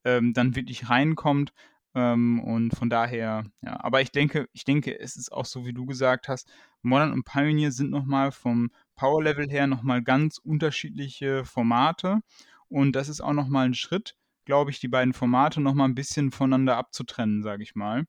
ähm, 0.06 0.34
dann 0.34 0.56
wirklich 0.56 0.90
reinkommt. 0.90 1.52
Ähm, 1.96 2.41
und 2.44 2.75
von 2.75 2.89
daher, 2.89 3.46
ja, 3.62 3.79
aber 3.84 4.01
ich 4.01 4.12
denke, 4.12 4.48
ich 4.53 4.65
denke, 4.65 5.00
es 5.00 5.15
ist 5.15 5.32
auch 5.32 5.46
so, 5.46 5.65
wie 5.65 5.74
du 5.74 5.86
gesagt 5.86 6.27
hast, 6.27 6.50
Modern 6.82 7.13
und 7.13 7.24
Pioneer 7.25 7.72
sind 7.72 7.89
nochmal 7.89 8.32
vom 8.32 8.72
Power-Level 8.96 9.50
her 9.50 9.67
nochmal 9.67 10.03
ganz 10.03 10.38
unterschiedliche 10.38 11.46
Formate. 11.46 12.20
Und 12.70 12.96
das 12.96 13.10
ist 13.10 13.22
auch 13.22 13.34
nochmal 13.34 13.65
ein 13.65 13.74
Schritt, 13.74 14.15
glaube 14.46 14.72
ich, 14.72 14.79
die 14.79 14.88
beiden 14.88 15.13
Formate 15.13 15.62
nochmal 15.62 15.88
ein 15.88 15.96
bisschen 15.96 16.32
voneinander 16.32 16.78
abzutrennen, 16.78 17.43
sage 17.43 17.63
ich 17.63 17.76
mal. 17.76 18.06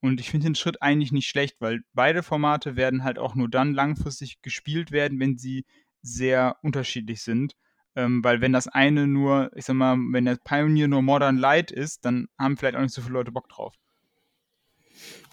Und 0.00 0.20
ich 0.20 0.30
finde 0.30 0.46
den 0.46 0.54
Schritt 0.54 0.80
eigentlich 0.80 1.12
nicht 1.12 1.28
schlecht, 1.28 1.56
weil 1.60 1.80
beide 1.92 2.22
Formate 2.22 2.76
werden 2.76 3.02
halt 3.02 3.18
auch 3.18 3.34
nur 3.34 3.48
dann 3.48 3.74
langfristig 3.74 4.40
gespielt 4.42 4.92
werden, 4.92 5.18
wenn 5.18 5.36
sie 5.38 5.64
sehr 6.02 6.56
unterschiedlich 6.62 7.22
sind. 7.22 7.54
Ähm, 7.96 8.22
weil 8.22 8.40
wenn 8.40 8.52
das 8.52 8.68
eine 8.68 9.06
nur, 9.06 9.50
ich 9.56 9.64
sag 9.64 9.74
mal, 9.74 9.96
wenn 10.12 10.24
der 10.24 10.36
Pioneer 10.36 10.88
nur 10.88 11.02
Modern 11.02 11.36
Light 11.36 11.70
ist, 11.70 12.04
dann 12.04 12.28
haben 12.38 12.56
vielleicht 12.56 12.76
auch 12.76 12.82
nicht 12.82 12.94
so 12.94 13.02
viele 13.02 13.14
Leute 13.14 13.32
Bock 13.32 13.48
drauf. 13.48 13.74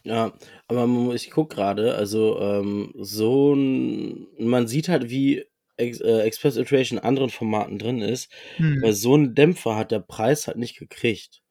Ja, 0.04 0.34
aber 0.68 1.14
ich 1.16 1.32
gucke 1.32 1.56
gerade, 1.56 1.96
also 1.96 2.40
ähm, 2.40 2.94
so 2.96 3.54
ein, 3.54 4.28
man 4.38 4.68
sieht 4.68 4.88
halt, 4.88 5.10
wie 5.10 5.46
Ex 5.78 6.00
äh, 6.00 6.20
Express 6.20 6.58
Iteration 6.58 7.00
in 7.00 7.04
anderen 7.04 7.30
Formaten 7.30 7.80
drin 7.80 8.02
ist, 8.02 8.32
hm. 8.58 8.82
weil 8.82 8.94
so 8.94 9.16
ein 9.16 9.36
Dämpfer 9.36 9.76
hat 9.76 9.92
der 9.92 10.00
Preis 10.00 10.48
halt 10.48 10.58
nicht 10.58 10.78
gekriegt. 10.78 11.42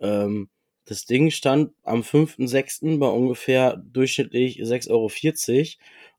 Ähm, 0.00 0.50
das 0.84 1.06
Ding 1.06 1.30
stand 1.30 1.72
am 1.84 2.00
5.6. 2.02 2.98
bei 2.98 3.06
ungefähr 3.06 3.76
durchschnittlich 3.76 4.60
6,40 4.60 4.90
Euro 4.90 5.10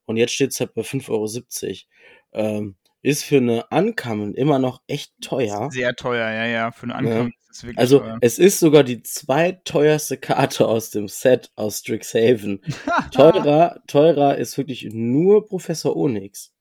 und 0.06 0.16
jetzt 0.16 0.32
steht 0.32 0.50
es 0.52 0.60
halt 0.60 0.74
bei 0.74 0.82
5,70 0.82 1.10
Euro. 1.10 2.56
Ähm, 2.56 2.76
ist 3.04 3.22
für 3.22 3.36
eine 3.36 3.66
Uncommon 3.70 4.34
immer 4.34 4.58
noch 4.58 4.80
echt 4.86 5.12
teuer. 5.20 5.70
Sehr 5.70 5.94
teuer, 5.94 6.30
ja, 6.30 6.46
ja. 6.46 6.72
Für 6.72 6.84
eine 6.84 6.94
Uncommon 6.94 7.32
ja. 7.32 7.50
ist 7.50 7.50
es 7.50 7.62
wirklich 7.62 7.78
Also, 7.78 7.98
teuer. 7.98 8.18
es 8.22 8.38
ist 8.38 8.60
sogar 8.60 8.82
die 8.82 9.02
zweiteuerste 9.02 10.16
Karte 10.16 10.66
aus 10.66 10.90
dem 10.90 11.08
Set 11.08 11.52
aus 11.54 11.80
Strixhaven. 11.80 12.62
teurer, 13.12 13.82
teurer 13.86 14.38
ist 14.38 14.56
wirklich 14.56 14.88
nur 14.90 15.46
Professor 15.46 15.94
Onyx. 15.94 16.52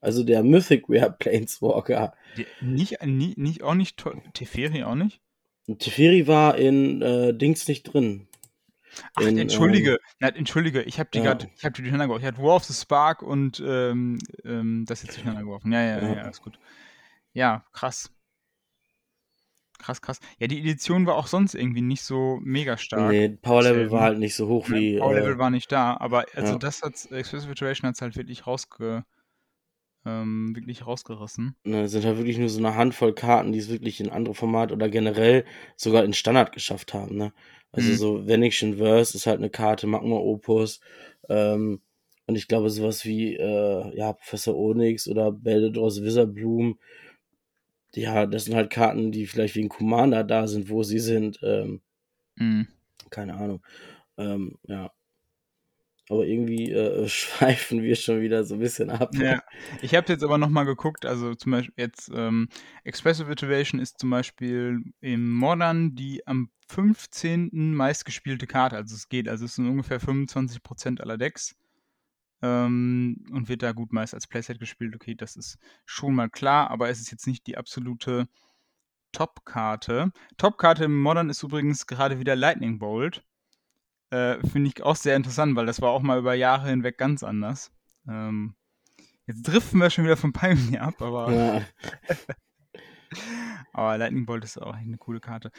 Also 0.00 0.22
der 0.22 0.44
Mythic 0.44 0.84
Rare 0.88 1.16
Planeswalker. 1.18 2.14
Die, 2.36 2.46
nicht, 2.60 3.04
nie, 3.04 3.34
nicht, 3.36 3.64
auch 3.64 3.74
nicht, 3.74 4.02
Teferi 4.34 4.84
auch 4.84 4.94
nicht? 4.94 5.20
Teferi 5.80 6.28
war 6.28 6.56
in 6.56 7.02
äh, 7.02 7.34
Dings 7.34 7.66
nicht 7.66 7.82
drin. 7.82 8.28
Ach, 9.14 9.22
in, 9.22 9.38
entschuldige, 9.38 9.92
ähm, 9.92 9.98
Nein, 10.20 10.34
entschuldige, 10.36 10.82
ich 10.82 10.98
habe 10.98 11.10
die 11.12 11.18
ja. 11.18 11.24
gerade, 11.24 11.50
ich 11.56 11.64
habe 11.64 11.74
die 11.74 11.82
durcheinander 11.82 12.06
geworfen. 12.06 12.22
Ich 12.22 12.28
hatte 12.28 12.42
War 12.42 12.56
of 12.56 12.64
the 12.64 12.74
Spark 12.74 13.22
und 13.22 13.62
ähm, 13.64 14.18
ähm, 14.44 14.84
das 14.86 15.02
jetzt 15.02 15.16
durcheinander 15.16 15.42
geworfen. 15.42 15.72
Ja, 15.72 15.82
ja, 15.82 15.98
ja, 16.00 16.14
ja, 16.16 16.28
ist 16.28 16.42
gut. 16.42 16.58
Ja, 17.32 17.64
krass. 17.72 18.10
Krass, 19.78 20.02
krass. 20.02 20.18
Ja, 20.38 20.48
die 20.48 20.58
Edition 20.58 21.06
war 21.06 21.14
auch 21.14 21.28
sonst 21.28 21.54
irgendwie 21.54 21.82
nicht 21.82 22.02
so 22.02 22.40
mega 22.42 22.76
stark. 22.76 23.10
Nee, 23.10 23.28
Power 23.28 23.62
Level 23.62 23.90
war 23.92 24.02
halt 24.02 24.18
nicht 24.18 24.34
so 24.34 24.48
hoch 24.48 24.68
wie. 24.70 24.98
Power 24.98 25.14
Level 25.14 25.34
äh, 25.34 25.38
war 25.38 25.50
nicht 25.50 25.70
da, 25.70 25.96
aber 25.96 26.26
also 26.34 26.54
ja. 26.54 26.58
das 26.58 26.82
hat 26.82 26.94
Exclusive 27.12 27.52
Iteration 27.52 27.88
hat 27.88 27.94
es 27.94 28.02
halt 28.02 28.16
wirklich 28.16 28.46
rausge, 28.46 29.04
ähm, 30.04 30.54
wirklich 30.56 30.84
rausgerissen. 30.84 31.54
Ne, 31.62 31.88
sind 31.88 32.04
halt 32.04 32.16
wirklich 32.16 32.38
nur 32.38 32.48
so 32.48 32.58
eine 32.58 32.74
Handvoll 32.74 33.14
Karten, 33.14 33.52
die 33.52 33.60
es 33.60 33.68
wirklich 33.68 34.00
in 34.00 34.10
andere 34.10 34.34
Formate 34.34 34.74
oder 34.74 34.88
generell 34.88 35.44
sogar 35.76 36.02
in 36.04 36.12
Standard 36.12 36.52
geschafft 36.52 36.92
haben, 36.92 37.16
ne? 37.16 37.32
Also 37.72 37.90
mhm. 37.90 37.96
so 37.96 38.26
Venetian 38.26 38.76
Verse 38.76 39.16
ist 39.16 39.26
halt 39.26 39.38
eine 39.38 39.50
Karte, 39.50 39.86
Magma 39.86 40.16
Opus. 40.16 40.80
Ähm, 41.28 41.80
und 42.26 42.36
ich 42.36 42.48
glaube, 42.48 42.70
sowas 42.70 43.04
wie 43.04 43.36
äh, 43.36 43.96
ja, 43.96 44.12
Professor 44.12 44.56
Onyx 44.56 45.08
oder 45.08 45.32
Beldedros 45.32 46.02
Wizardbloom, 46.02 46.78
ja, 47.94 48.26
das 48.26 48.44
sind 48.44 48.54
halt 48.54 48.70
Karten, 48.70 49.12
die 49.12 49.26
vielleicht 49.26 49.54
wie 49.54 49.62
ein 49.62 49.68
Commander 49.68 50.24
da 50.24 50.46
sind, 50.46 50.68
wo 50.68 50.82
sie 50.82 50.98
sind. 50.98 51.38
Ähm, 51.42 51.80
mhm. 52.36 52.68
Keine 53.10 53.34
Ahnung. 53.34 53.62
Ähm, 54.18 54.58
ja. 54.64 54.90
Aber 56.08 56.26
irgendwie 56.26 56.72
äh, 56.72 57.08
schweifen 57.08 57.82
wir 57.82 57.96
schon 57.96 58.20
wieder 58.20 58.44
so 58.44 58.54
ein 58.54 58.60
bisschen 58.60 58.90
ab. 58.90 59.14
Ja, 59.14 59.42
ich 59.82 59.94
habe 59.94 60.12
jetzt 60.12 60.24
aber 60.24 60.38
nochmal 60.38 60.64
geguckt, 60.64 61.04
also 61.04 61.34
zum 61.34 61.52
Beispiel 61.52 61.74
jetzt 61.76 62.10
ähm, 62.14 62.48
Expressive 62.84 63.30
Iteration 63.30 63.80
ist 63.80 63.98
zum 63.98 64.10
Beispiel 64.10 64.80
im 65.00 65.30
Modern 65.30 65.94
die 65.94 66.26
am 66.26 66.50
15. 66.68 67.50
meistgespielte 67.74 68.46
Karte. 68.46 68.76
Also 68.76 68.94
es 68.94 69.08
geht, 69.08 69.28
also 69.28 69.44
es 69.44 69.54
sind 69.54 69.66
ungefähr 69.66 70.00
25% 70.00 71.00
aller 71.00 71.18
Decks. 71.18 71.56
Ähm, 72.40 73.26
und 73.32 73.48
wird 73.48 73.62
da 73.62 73.72
gut 73.72 73.92
meist 73.92 74.14
als 74.14 74.28
Playset 74.28 74.60
gespielt. 74.60 74.94
Okay, 74.94 75.16
das 75.16 75.34
ist 75.34 75.58
schon 75.84 76.14
mal 76.14 76.30
klar, 76.30 76.70
aber 76.70 76.88
es 76.88 77.00
ist 77.00 77.10
jetzt 77.10 77.26
nicht 77.26 77.46
die 77.48 77.56
absolute 77.56 78.28
Top-Karte. 79.12 80.12
Top-Karte 80.36 80.84
im 80.84 81.00
Modern 81.00 81.30
ist 81.30 81.42
übrigens 81.42 81.86
gerade 81.86 82.20
wieder 82.20 82.36
Lightning 82.36 82.78
Bolt. 82.78 83.24
Äh, 84.10 84.38
Finde 84.46 84.70
ich 84.70 84.82
auch 84.82 84.96
sehr 84.96 85.16
interessant, 85.16 85.54
weil 85.56 85.66
das 85.66 85.82
war 85.82 85.90
auch 85.90 86.02
mal 86.02 86.18
über 86.18 86.34
Jahre 86.34 86.68
hinweg 86.68 86.96
ganz 86.96 87.22
anders. 87.22 87.70
Ähm, 88.08 88.54
jetzt 89.26 89.42
driften 89.42 89.80
wir 89.80 89.90
schon 89.90 90.04
wieder 90.04 90.16
vom 90.16 90.32
Pioneer 90.32 90.82
ab, 90.82 91.02
aber. 91.02 91.32
Ja. 91.32 91.62
aber 93.72 93.98
Lightning 93.98 94.26
Bolt 94.26 94.44
ist 94.44 94.60
auch 94.60 94.74
eine 94.74 94.96
coole 94.96 95.20
Karte. 95.20 95.50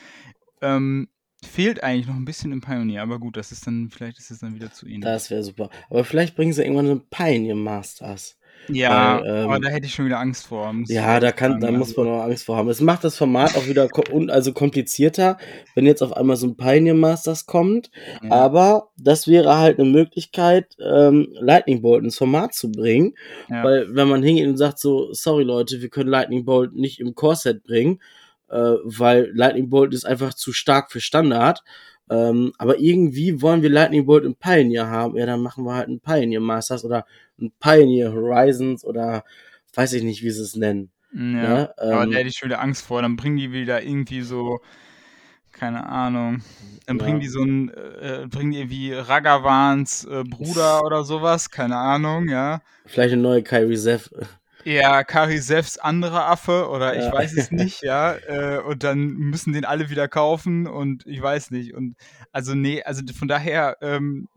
Ähm, 0.61 1.09
fehlt 1.43 1.83
eigentlich 1.83 2.07
noch 2.07 2.15
ein 2.15 2.25
bisschen 2.25 2.51
im 2.51 2.61
Pioneer, 2.61 3.03
aber 3.03 3.19
gut, 3.19 3.37
das 3.37 3.51
ist 3.51 3.67
dann, 3.67 3.89
vielleicht 3.89 4.17
ist 4.17 4.31
es 4.31 4.39
dann 4.39 4.55
wieder 4.55 4.71
zu 4.71 4.87
ihnen. 4.87 5.01
Das 5.01 5.29
wäre 5.29 5.43
super. 5.43 5.69
Aber 5.89 6.03
vielleicht 6.03 6.35
bringen 6.35 6.53
sie 6.53 6.63
irgendwann 6.63 6.87
so 6.87 6.93
ein 6.93 7.09
Pioneer 7.09 7.55
Masters. 7.55 8.38
Ja, 8.67 9.21
weil, 9.21 9.27
ähm, 9.27 9.49
aber 9.49 9.59
da 9.59 9.69
hätte 9.69 9.87
ich 9.87 9.93
schon 9.93 10.05
wieder 10.05 10.19
Angst 10.19 10.47
vor. 10.47 10.73
Ja, 10.87 11.19
da 11.19 11.31
kann, 11.31 11.59
da 11.59 11.71
muss 11.71 11.95
man 11.95 12.07
auch 12.07 12.23
Angst 12.23 12.45
vor 12.45 12.57
haben. 12.57 12.69
Es 12.69 12.81
macht 12.81 13.03
das 13.03 13.17
Format 13.17 13.55
auch 13.55 13.67
wieder 13.67 13.89
also 14.29 14.53
komplizierter, 14.53 15.37
wenn 15.75 15.85
jetzt 15.85 16.01
auf 16.01 16.15
einmal 16.15 16.37
so 16.37 16.47
ein 16.47 16.57
Pioneer 16.57 16.93
Masters 16.93 17.45
kommt. 17.45 17.89
Ja. 18.23 18.31
Aber 18.31 18.89
das 18.97 19.27
wäre 19.27 19.57
halt 19.57 19.79
eine 19.79 19.89
Möglichkeit, 19.89 20.75
ähm, 20.79 21.27
Lightning 21.39 21.81
Bolt 21.81 22.03
ins 22.03 22.17
Format 22.17 22.53
zu 22.53 22.71
bringen. 22.71 23.15
Ja. 23.49 23.63
Weil 23.63 23.87
wenn 23.95 24.07
man 24.07 24.23
hingeht 24.23 24.47
und 24.47 24.57
sagt 24.57 24.79
so, 24.79 25.13
sorry 25.13 25.43
Leute, 25.43 25.81
wir 25.81 25.89
können 25.89 26.09
Lightning 26.09 26.45
Bolt 26.45 26.75
nicht 26.75 26.99
im 26.99 27.15
Core-Set 27.15 27.63
bringen, 27.63 27.99
äh, 28.49 28.75
weil 28.83 29.31
Lightning 29.33 29.69
Bolt 29.69 29.93
ist 29.93 30.05
einfach 30.05 30.33
zu 30.33 30.53
stark 30.53 30.91
für 30.91 31.01
Standard. 31.01 31.63
Ähm, 32.09 32.53
aber 32.57 32.79
irgendwie 32.79 33.41
wollen 33.41 33.61
wir 33.61 33.69
Lightning 33.69 34.05
Bolt 34.05 34.25
im 34.25 34.35
Pioneer 34.35 34.87
haben. 34.87 35.15
Ja, 35.15 35.25
dann 35.25 35.41
machen 35.41 35.63
wir 35.63 35.75
halt 35.75 35.89
ein 35.89 35.99
Pioneer 35.99 36.39
Masters 36.39 36.83
oder 36.83 37.05
ein 37.39 37.51
Pioneer 37.59 38.11
Horizons 38.11 38.83
oder 38.83 39.23
weiß 39.75 39.93
ich 39.93 40.03
nicht, 40.03 40.23
wie 40.23 40.31
sie 40.31 40.41
es 40.41 40.55
nennen. 40.55 40.91
Ja, 41.11 41.73
aber 41.77 42.03
ähm, 42.03 42.11
da 42.11 42.17
hätte 42.17 42.29
ich 42.29 42.37
schon 42.37 42.49
wieder 42.49 42.61
Angst 42.61 42.85
vor. 42.85 43.01
Dann 43.01 43.15
bringen 43.15 43.37
die 43.37 43.51
wieder 43.51 43.81
irgendwie 43.81 44.21
so, 44.21 44.59
keine 45.51 45.87
Ahnung, 45.87 46.41
dann 46.85 46.97
ja. 46.97 47.03
bringen 47.03 47.19
die 47.19 47.27
so 47.27 47.41
ein, 47.41 47.69
äh, 47.69 48.27
bringen 48.29 48.51
die 48.51 48.59
irgendwie 48.59 48.93
Ragavans 48.93 50.05
äh, 50.05 50.23
Bruder 50.23 50.83
oder 50.85 51.03
sowas, 51.03 51.49
keine 51.49 51.77
Ahnung, 51.77 52.27
ja. 52.29 52.61
Vielleicht 52.85 53.13
eine 53.13 53.21
neue 53.21 53.43
Kyrie 53.43 53.77
Zeff. 53.77 54.11
Ja, 54.65 55.03
Karisevs 55.03 55.77
anderer 55.77 56.29
Affe 56.29 56.69
oder 56.69 56.95
ich 56.95 57.05
ja. 57.05 57.13
weiß 57.13 57.37
es 57.37 57.51
nicht, 57.51 57.81
ja. 57.81 58.15
Äh, 58.15 58.61
und 58.61 58.83
dann 58.83 59.07
müssen 59.13 59.53
den 59.53 59.65
alle 59.65 59.89
wieder 59.89 60.07
kaufen 60.07 60.67
und 60.67 61.05
ich 61.05 61.21
weiß 61.21 61.51
nicht. 61.51 61.73
Und 61.73 61.95
also 62.31 62.55
nee, 62.55 62.83
also 62.83 63.01
von 63.13 63.27
daher, 63.27 63.77
ähm, 63.81 64.27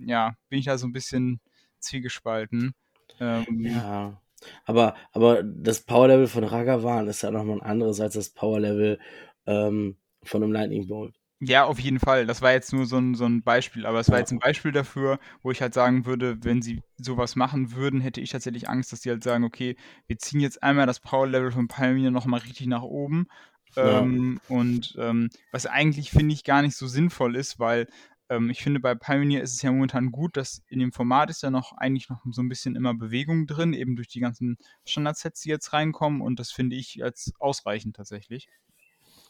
ja, 0.00 0.34
bin 0.48 0.58
ich 0.58 0.66
da 0.66 0.78
so 0.78 0.86
ein 0.86 0.92
bisschen 0.92 1.40
zwiegespalten. 1.80 2.74
Ähm, 3.20 3.60
ja. 3.60 4.20
Aber, 4.64 4.94
aber 5.12 5.42
das 5.42 5.80
Powerlevel 5.80 6.26
von 6.28 6.44
Ragavan 6.44 7.08
ist 7.08 7.22
ja 7.22 7.30
nochmal 7.30 7.56
ein 7.56 7.62
anderes 7.62 8.00
als 8.00 8.14
das 8.14 8.30
Powerlevel 8.30 8.98
ähm, 9.46 9.96
von 10.22 10.42
einem 10.42 10.52
Lightning 10.52 10.88
Bolt. 10.88 11.15
Ja, 11.40 11.64
auf 11.64 11.78
jeden 11.78 12.00
Fall. 12.00 12.24
Das 12.24 12.40
war 12.40 12.52
jetzt 12.52 12.72
nur 12.72 12.86
so 12.86 12.96
ein, 12.96 13.14
so 13.14 13.26
ein 13.26 13.42
Beispiel, 13.42 13.84
aber 13.84 14.00
es 14.00 14.10
war 14.10 14.18
jetzt 14.18 14.32
ein 14.32 14.38
Beispiel 14.38 14.72
dafür, 14.72 15.18
wo 15.42 15.50
ich 15.50 15.60
halt 15.60 15.74
sagen 15.74 16.06
würde, 16.06 16.42
wenn 16.42 16.62
sie 16.62 16.82
sowas 16.96 17.36
machen 17.36 17.72
würden, 17.72 18.00
hätte 18.00 18.22
ich 18.22 18.30
tatsächlich 18.30 18.70
Angst, 18.70 18.92
dass 18.92 19.02
sie 19.02 19.10
halt 19.10 19.22
sagen, 19.22 19.44
okay, 19.44 19.76
wir 20.06 20.18
ziehen 20.18 20.40
jetzt 20.40 20.62
einmal 20.62 20.86
das 20.86 21.00
Power-Level 21.00 21.52
von 21.52 21.68
Pioneer 21.68 22.10
nochmal 22.10 22.40
richtig 22.40 22.68
nach 22.68 22.82
oben. 22.82 23.26
Ja. 23.74 24.00
Ähm, 24.00 24.40
und 24.48 24.96
ähm, 24.98 25.28
was 25.52 25.66
eigentlich, 25.66 26.10
finde 26.10 26.32
ich, 26.32 26.42
gar 26.42 26.62
nicht 26.62 26.76
so 26.76 26.86
sinnvoll 26.86 27.36
ist, 27.36 27.58
weil 27.58 27.86
ähm, 28.30 28.48
ich 28.48 28.62
finde, 28.62 28.80
bei 28.80 28.94
Pioneer 28.94 29.42
ist 29.42 29.52
es 29.52 29.60
ja 29.60 29.70
momentan 29.70 30.10
gut, 30.10 30.38
dass 30.38 30.62
in 30.68 30.78
dem 30.78 30.92
Format 30.92 31.28
ist 31.28 31.42
ja 31.42 31.50
noch 31.50 31.72
eigentlich 31.72 32.08
noch 32.08 32.22
so 32.30 32.40
ein 32.40 32.48
bisschen 32.48 32.76
immer 32.76 32.94
Bewegung 32.94 33.46
drin, 33.46 33.74
eben 33.74 33.94
durch 33.94 34.08
die 34.08 34.20
ganzen 34.20 34.56
Standardsets, 34.86 35.42
die 35.42 35.50
jetzt 35.50 35.74
reinkommen 35.74 36.22
und 36.22 36.40
das 36.40 36.50
finde 36.50 36.76
ich 36.76 37.04
als 37.04 37.32
ausreichend 37.38 37.96
tatsächlich. 37.96 38.48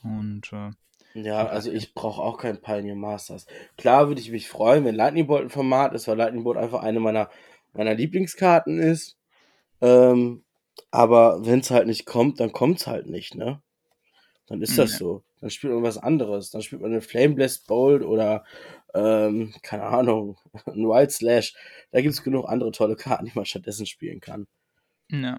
Und 0.03 0.53
äh, 0.53 0.71
ja, 1.24 1.46
also 1.46 1.70
ich 1.70 1.94
brauche 1.94 2.22
auch 2.22 2.38
kein 2.38 2.61
Pioneer 2.61 2.94
Masters. 2.94 3.46
Klar 3.76 4.09
würde 4.09 4.20
ich 4.20 4.31
mich 4.31 4.48
freuen, 4.48 4.85
wenn 4.85 4.94
Lightning 4.94 5.26
Bolt 5.26 5.42
ein 5.42 5.50
Format 5.50 5.94
ist, 5.94 6.09
weil 6.09 6.16
Lightning 6.16 6.44
Bolt 6.44 6.59
einfach 6.59 6.83
eine 6.83 7.00
meiner, 7.00 7.31
meiner 7.72 7.94
Lieblingskarten 7.94 8.79
ist. 8.79 9.16
Ähm, 9.81 10.44
aber 10.90 11.44
wenn 11.46 11.61
es 11.61 11.70
halt 11.70 11.87
nicht 11.87 12.07
kommt, 12.07 12.40
dann 12.40 12.52
kommt 12.52 12.81
es 12.81 12.87
halt 12.87 13.07
nicht, 13.07 13.35
ne? 13.35 13.62
Dann 14.46 14.62
ist 14.62 14.79
das 14.79 14.96
so. 14.96 15.22
Dann 15.40 15.50
spielt 15.50 15.72
man 15.72 15.83
was 15.83 15.98
anderes. 15.98 16.50
Dann 16.50 16.62
spielt 16.62 16.83
man 16.83 16.92
eine 16.92 17.00
Flame 17.00 17.35
Blast 17.35 17.66
Bolt 17.66 18.02
oder, 18.02 18.44
ähm, 18.94 19.52
keine 19.62 19.85
Ahnung, 19.85 20.38
ein 20.66 20.88
Wild 20.88 21.11
Slash. 21.11 21.55
Da 21.90 22.00
gibt 22.00 22.14
es 22.14 22.22
genug 22.22 22.48
andere 22.48 22.70
tolle 22.72 22.96
Karten, 22.96 23.26
die 23.26 23.33
man 23.35 23.44
stattdessen 23.44 23.87
spielen 23.87 24.20
kann. 24.20 24.46
Ja. 25.11 25.38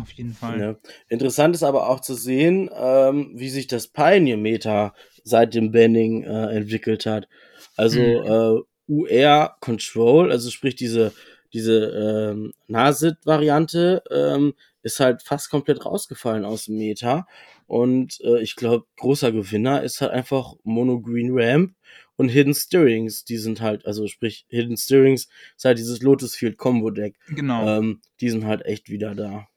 Auf 0.00 0.10
jeden 0.12 0.32
Fall. 0.32 0.60
Ja. 0.60 0.76
Interessant 1.08 1.54
ist 1.54 1.62
aber 1.62 1.88
auch 1.88 2.00
zu 2.00 2.14
sehen, 2.14 2.70
ähm, 2.74 3.32
wie 3.34 3.50
sich 3.50 3.66
das 3.66 3.88
Pioneer-Meta 3.88 4.94
seit 5.22 5.54
dem 5.54 5.70
Banning 5.70 6.24
äh, 6.24 6.56
entwickelt 6.56 7.06
hat. 7.06 7.28
Also 7.76 8.00
mhm. 8.00 8.64
äh, 8.88 8.92
UR 8.92 9.56
Control, 9.60 10.30
also 10.30 10.50
sprich 10.50 10.76
diese, 10.76 11.12
diese 11.52 12.32
ähm, 12.32 12.52
Nasit-Variante, 12.68 14.02
ähm, 14.10 14.54
ist 14.82 15.00
halt 15.00 15.22
fast 15.22 15.50
komplett 15.50 15.84
rausgefallen 15.84 16.44
aus 16.44 16.66
dem 16.66 16.78
Meta. 16.78 17.26
Und 17.66 18.20
äh, 18.22 18.40
ich 18.40 18.54
glaube, 18.54 18.86
großer 18.96 19.32
Gewinner 19.32 19.82
ist 19.82 20.00
halt 20.00 20.12
einfach 20.12 20.54
Mono 20.62 21.00
Green 21.00 21.30
Ramp 21.32 21.74
und 22.16 22.28
Hidden 22.28 22.54
Stirrings. 22.54 23.24
Die 23.24 23.36
sind 23.36 23.60
halt, 23.60 23.84
also 23.84 24.06
sprich, 24.06 24.46
Hidden 24.48 24.76
Stirrings 24.76 25.28
ist 25.56 25.64
halt 25.64 25.78
dieses 25.78 26.02
Lotus 26.02 26.36
Field 26.36 26.56
Combo 26.56 26.90
Deck. 26.90 27.16
Genau. 27.28 27.78
Ähm, 27.78 28.00
die 28.20 28.30
sind 28.30 28.44
halt 28.44 28.64
echt 28.64 28.88
wieder 28.88 29.14
da. 29.16 29.48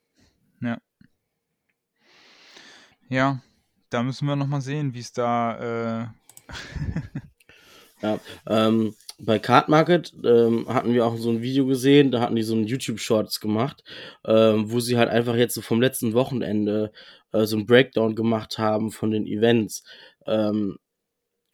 Ja. 0.62 0.82
Ja, 3.10 3.41
da 3.89 4.04
müssen 4.04 4.28
wir 4.28 4.36
nochmal 4.36 4.62
sehen, 4.62 4.93
wie 4.93 5.00
es 5.00 5.12
da. 5.12 6.06
Äh 6.06 6.08
ja, 8.04 8.19
ähm, 8.48 8.93
bei 9.17 9.39
Card 9.39 9.67
Market 9.67 10.13
ähm, 10.24 10.67
hatten 10.69 10.93
wir 10.93 11.06
auch 11.06 11.17
so 11.17 11.30
ein 11.30 11.41
Video 11.41 11.65
gesehen, 11.65 12.12
da 12.12 12.22
hatten 12.22 12.36
die 12.36 12.43
so 12.43 12.56
ein 12.56 12.65
YouTube-Shorts 12.65 13.39
gemacht, 13.39 13.84
ähm, 14.26 14.72
wo 14.72 14.80
sie 14.80 14.98
halt 14.98 15.10
einfach 15.10 15.36
jetzt 15.36 15.56
so 15.56 15.62
vom 15.62 15.82
letzten 15.82 16.13
Wochenende 16.13 16.91
äh, 17.34 17.45
so 17.45 17.58
ein 17.58 17.65
Breakdown 17.65 18.15
gemacht 18.15 18.58
haben 18.58 18.91
von 18.91 19.12
den 19.12 19.26
Events. 19.26 19.84
Ähm, 20.26 20.78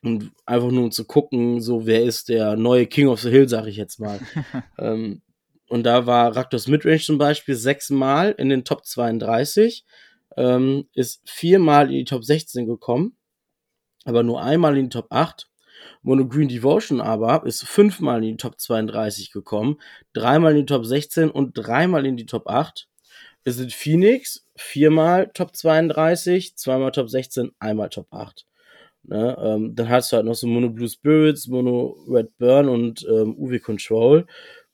und 0.04 0.32
einfach 0.46 0.70
nur 0.70 0.84
um 0.84 0.92
zu 0.92 1.06
gucken, 1.06 1.62
so 1.62 1.88
wer 1.88 2.04
ist 2.04 2.30
der 2.30 2.56
neue 2.58 2.86
King 2.86 3.08
of 3.08 3.22
the 3.22 3.32
Hill, 3.32 3.50
sag 3.50 3.66
ich 3.66 3.78
jetzt 3.78 4.00
mal. 4.00 4.20
ähm, 4.78 5.22
und 5.68 5.84
da 5.84 6.06
war 6.06 6.36
Raktos 6.36 6.68
Midrange 6.68 7.00
zum 7.00 7.18
Beispiel 7.18 7.56
sechsmal 7.56 8.36
in 8.38 8.50
den 8.50 8.66
Top 8.66 8.86
32, 8.86 9.84
ähm, 10.38 10.88
ist 10.94 11.22
viermal 11.26 11.88
in 11.88 12.00
die 12.00 12.06
Top 12.06 12.24
16 12.24 12.66
gekommen, 12.68 13.18
aber 14.04 14.24
nur 14.24 14.42
einmal 14.42 14.78
in 14.78 14.86
die 14.86 14.96
Top 14.96 15.08
8. 15.10 15.50
Mono 16.02 16.28
Green 16.28 16.48
Devotion 16.48 17.02
aber 17.02 17.46
ist 17.46 17.64
fünfmal 17.64 18.24
in 18.24 18.32
die 18.32 18.38
Top 18.38 18.60
32 18.60 19.32
gekommen, 19.32 19.78
dreimal 20.14 20.52
in 20.52 20.60
die 20.60 20.66
Top 20.66 20.86
16 20.86 21.30
und 21.30 21.54
dreimal 21.54 22.06
in 22.06 22.18
die 22.18 22.26
Top 22.26 22.48
8. 22.48 22.88
Es 23.44 23.58
sind 23.58 23.74
Phoenix, 23.74 24.48
viermal 24.56 25.30
Top 25.34 25.56
32, 25.56 26.56
zweimal 26.56 26.92
Top 26.92 27.10
16, 27.10 27.52
einmal 27.60 27.90
Top 27.90 28.08
8. 28.12 28.46
Ne, 29.08 29.38
ähm, 29.40 29.76
dann 29.76 29.90
hast 29.90 30.12
du 30.12 30.16
halt 30.16 30.26
noch 30.26 30.34
so 30.34 30.48
Mono 30.48 30.70
Blue 30.70 30.90
Spirits, 30.90 31.48
Mono 31.48 31.96
Red 32.10 32.36
Burn 32.40 32.68
und 32.68 33.06
ähm, 33.08 33.36
UV 33.38 33.62
Control, 33.62 34.26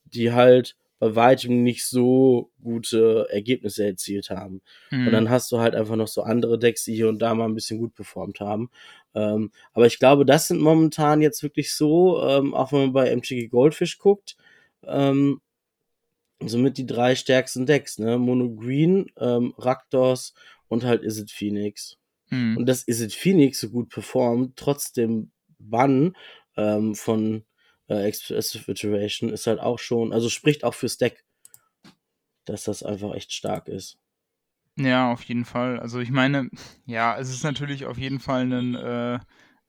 die 0.05 0.31
halt 0.31 0.77
bei 1.01 1.15
weitem 1.15 1.63
nicht 1.63 1.87
so 1.87 2.51
gute 2.61 3.25
Ergebnisse 3.31 3.83
erzielt 3.83 4.29
haben. 4.29 4.61
Mhm. 4.91 5.07
Und 5.07 5.13
dann 5.13 5.29
hast 5.31 5.51
du 5.51 5.57
halt 5.57 5.73
einfach 5.73 5.95
noch 5.95 6.07
so 6.07 6.21
andere 6.21 6.59
Decks, 6.59 6.83
die 6.83 6.93
hier 6.93 7.09
und 7.09 7.19
da 7.19 7.33
mal 7.33 7.45
ein 7.45 7.55
bisschen 7.55 7.79
gut 7.79 7.95
performt 7.95 8.39
haben. 8.39 8.69
Ähm, 9.15 9.49
aber 9.73 9.87
ich 9.87 9.97
glaube, 9.97 10.25
das 10.25 10.47
sind 10.47 10.61
momentan 10.61 11.23
jetzt 11.23 11.41
wirklich 11.41 11.73
so, 11.73 12.23
ähm, 12.23 12.53
auch 12.53 12.71
wenn 12.71 12.81
man 12.81 12.93
bei 12.93 13.09
MTG 13.09 13.47
Goldfish 13.47 13.97
guckt, 13.97 14.37
ähm, 14.83 15.41
somit 16.39 16.77
die 16.77 16.85
drei 16.85 17.15
stärksten 17.15 17.65
Decks, 17.65 17.97
ne? 17.97 18.19
Mono 18.19 18.53
Green, 18.53 19.07
ähm, 19.17 19.55
Rakdos 19.57 20.35
und 20.67 20.83
halt 20.83 21.01
Isit 21.01 21.31
Phoenix. 21.31 21.97
Mhm. 22.29 22.57
Und 22.57 22.67
dass 22.67 22.87
Isit 22.87 23.15
Phoenix 23.15 23.59
so 23.59 23.69
gut 23.69 23.89
performt, 23.89 24.55
trotz 24.55 24.93
dem 24.93 25.31
Bann 25.57 26.15
ähm, 26.57 26.93
von 26.93 27.43
äh, 27.91 28.05
Expressive 28.05 28.71
Iteration 28.71 29.29
ist 29.29 29.47
halt 29.47 29.59
auch 29.59 29.79
schon, 29.79 30.13
also 30.13 30.29
spricht 30.29 30.63
auch 30.63 30.73
fürs 30.73 30.97
Deck, 30.97 31.25
dass 32.45 32.63
das 32.63 32.83
einfach 32.83 33.13
echt 33.13 33.33
stark 33.33 33.67
ist. 33.67 33.97
Ja, 34.77 35.11
auf 35.11 35.23
jeden 35.23 35.45
Fall. 35.45 35.79
Also 35.79 35.99
ich 35.99 36.11
meine, 36.11 36.49
ja, 36.85 37.17
es 37.17 37.29
ist 37.29 37.43
natürlich 37.43 37.85
auf 37.85 37.97
jeden 37.97 38.19
Fall 38.19 38.51
ein, 38.51 38.75
äh, 38.75 39.19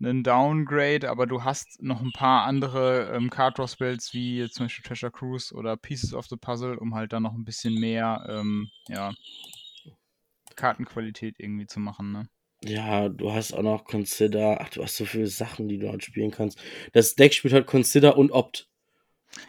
ein 0.01 0.23
Downgrade, 0.23 1.11
aber 1.11 1.27
du 1.27 1.45
hast 1.45 1.83
noch 1.83 2.01
ein 2.01 2.13
paar 2.13 2.45
andere 2.45 3.13
ähm, 3.15 3.31
Card 3.31 3.59
Draw 3.59 3.69
Spells 3.69 4.13
wie 4.15 4.49
zum 4.51 4.67
Beispiel 4.67 4.85
Treasure 4.85 5.13
Cruise 5.13 5.55
oder 5.55 5.77
Pieces 5.77 6.15
of 6.15 6.27
the 6.27 6.37
Puzzle, 6.37 6.79
um 6.79 6.95
halt 6.95 7.13
dann 7.13 7.25
noch 7.25 7.35
ein 7.35 7.45
bisschen 7.45 7.75
mehr, 7.75 8.25
ähm, 8.29 8.69
ja, 8.89 9.13
Kartenqualität 10.57 11.37
irgendwie 11.39 11.67
zu 11.67 11.81
machen, 11.81 12.13
ne? 12.13 12.29
Ja, 12.65 13.09
du 13.09 13.33
hast 13.33 13.53
auch 13.53 13.63
noch 13.63 13.85
Consider. 13.85 14.61
Ach, 14.61 14.69
du 14.69 14.83
hast 14.83 14.97
so 14.97 15.05
viele 15.05 15.27
Sachen, 15.27 15.69
die 15.69 15.79
du 15.79 15.91
halt 15.91 16.05
spielen 16.05 16.31
kannst. 16.31 16.63
Das 16.93 17.15
Deck 17.15 17.35
spielt 17.35 17.55
halt 17.55 17.67
Consider 17.67 18.17
und 18.17 18.31
Opt. 18.31 18.69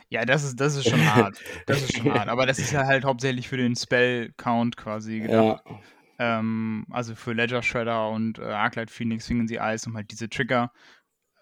Ja, 0.10 0.26
das 0.26 0.44
ist, 0.44 0.60
das 0.60 0.76
ist 0.76 0.90
schon 0.90 1.06
hart. 1.16 1.40
Das 1.68 1.82
ist 1.82 1.98
schon 1.98 2.12
hart. 2.12 2.30
Aber 2.30 2.46
das 2.46 2.60
ist 2.60 2.72
ja 2.72 2.86
halt 2.86 3.04
hauptsächlich 3.04 3.48
für 3.48 3.58
den 3.58 3.76
Spell-Count 3.76 4.78
quasi 4.78 5.20
gedacht. 5.20 5.64
Ja. 5.68 5.80
Ähm, 6.20 6.86
also 6.90 7.16
für 7.16 7.34
Ledger 7.34 7.62
Shredder 7.62 8.10
und 8.10 8.40
äh, 8.40 8.44
Arclight 8.44 8.90
Phoenix 8.92 9.28
fingen 9.28 9.48
sie 9.48 9.60
Eis, 9.60 9.86
um 9.86 9.96
halt 9.96 10.12
diese 10.12 10.30
Trigger 10.30 10.72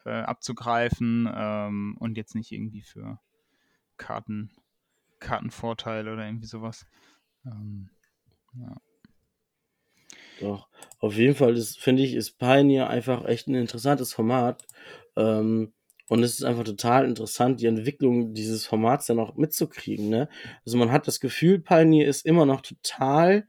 äh, 0.06 0.10
abzugreifen 0.10 1.30
ähm, 1.34 1.96
und 2.00 2.18
jetzt 2.18 2.36
nicht 2.36 2.52
irgendwie 2.52 2.82
für 2.82 3.20
Karten, 3.98 4.52
Kartenvorteile 5.20 6.12
oder 6.12 6.26
irgendwie 6.26 6.48
sowas. 6.48 6.86
Ähm, 7.46 7.90
ja. 8.54 8.76
Doch, 10.42 10.68
auf 11.00 11.16
jeden 11.18 11.36
Fall 11.36 11.56
finde 11.80 12.04
ich, 12.04 12.14
ist 12.16 12.38
Pioneer 12.40 12.90
einfach 12.90 13.26
echt 13.26 13.48
ein 13.48 13.56
interessantes 13.56 14.14
Format. 14.14 14.66
Ähm, 15.16 15.74
Und 16.10 16.24
es 16.24 16.34
ist 16.34 16.44
einfach 16.44 16.66
total 16.66 17.06
interessant, 17.06 17.62
die 17.62 17.68
Entwicklung 17.68 18.34
dieses 18.34 18.66
Formats 18.66 19.06
dann 19.06 19.20
auch 19.20 19.36
mitzukriegen. 19.38 20.10
Ne? 20.10 20.28
Also 20.66 20.78
man 20.78 20.92
hat 20.92 21.08
das 21.08 21.22
Gefühl, 21.22 21.60
Pioneer 21.60 22.08
ist 22.08 22.26
immer 22.26 22.46
noch 22.46 22.62
total, 22.62 23.48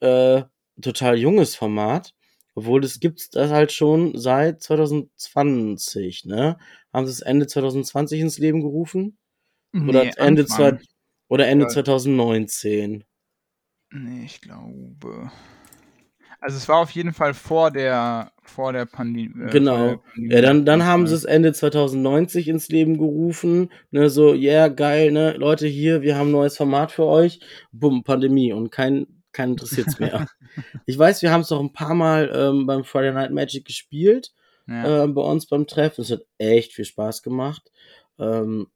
äh, 0.00 0.42
total 0.82 1.16
junges 1.18 1.56
Format, 1.56 2.14
obwohl 2.54 2.84
es 2.84 3.00
gibt 3.00 3.34
das 3.36 3.50
halt 3.50 3.72
schon 3.72 4.18
seit 4.18 4.62
2020. 4.62 6.26
Ne? 6.26 6.58
Haben 6.92 7.06
sie 7.06 7.12
es 7.12 7.20
Ende 7.22 7.46
2020 7.46 8.20
ins 8.20 8.38
Leben 8.38 8.60
gerufen? 8.62 9.18
Oder 9.74 10.04
Nee, 10.04 10.12
Ende, 10.16 10.46
zwei, 10.46 10.78
oder 11.28 11.46
Ende 11.48 11.66
Ja. 11.66 11.70
2019? 11.70 13.04
Nee, 13.90 14.24
ich 14.24 14.40
glaube. 14.40 15.30
Also 16.40 16.56
es 16.56 16.68
war 16.68 16.78
auf 16.78 16.90
jeden 16.90 17.12
Fall 17.12 17.34
vor 17.34 17.70
der 17.70 18.32
vor 18.42 18.72
der 18.72 18.86
Pandemie. 18.86 19.30
Äh, 19.44 19.50
Genau. 19.50 19.76
der 19.88 19.96
Pandemie 19.98 20.34
Ja, 20.34 20.40
dann, 20.40 20.64
dann 20.64 20.84
haben 20.84 21.06
sie 21.06 21.14
es 21.14 21.24
Ende 21.24 21.52
2090 21.52 22.48
ins 22.48 22.68
Leben 22.68 22.96
gerufen. 22.98 23.70
Ne, 23.90 24.08
so, 24.08 24.32
ja, 24.34 24.52
yeah, 24.52 24.68
geil, 24.68 25.10
ne, 25.12 25.32
Leute, 25.36 25.66
hier, 25.66 26.02
wir 26.02 26.16
haben 26.16 26.28
ein 26.28 26.32
neues 26.32 26.56
Format 26.56 26.92
für 26.92 27.04
euch. 27.04 27.40
Bumm, 27.72 28.04
Pandemie 28.04 28.52
und 28.52 28.70
kein, 28.70 29.06
kein 29.32 29.50
interessiert's 29.50 29.98
mehr. 29.98 30.26
ich 30.86 30.98
weiß, 30.98 31.22
wir 31.22 31.30
haben 31.30 31.42
es 31.42 31.50
noch 31.50 31.60
ein 31.60 31.72
paar 31.72 31.94
Mal 31.94 32.30
ähm, 32.34 32.66
beim 32.66 32.84
Friday 32.84 33.12
Night 33.12 33.32
Magic 33.32 33.64
gespielt, 33.64 34.32
Ja. 34.66 35.04
äh, 35.04 35.08
bei 35.08 35.22
uns 35.22 35.46
beim 35.46 35.66
Treffen. 35.66 36.00
Es 36.02 36.10
hat 36.10 36.22
echt 36.38 36.72
viel 36.72 36.84
Spaß 36.86 37.22
gemacht. 37.22 37.70
Ähm, 38.18 38.68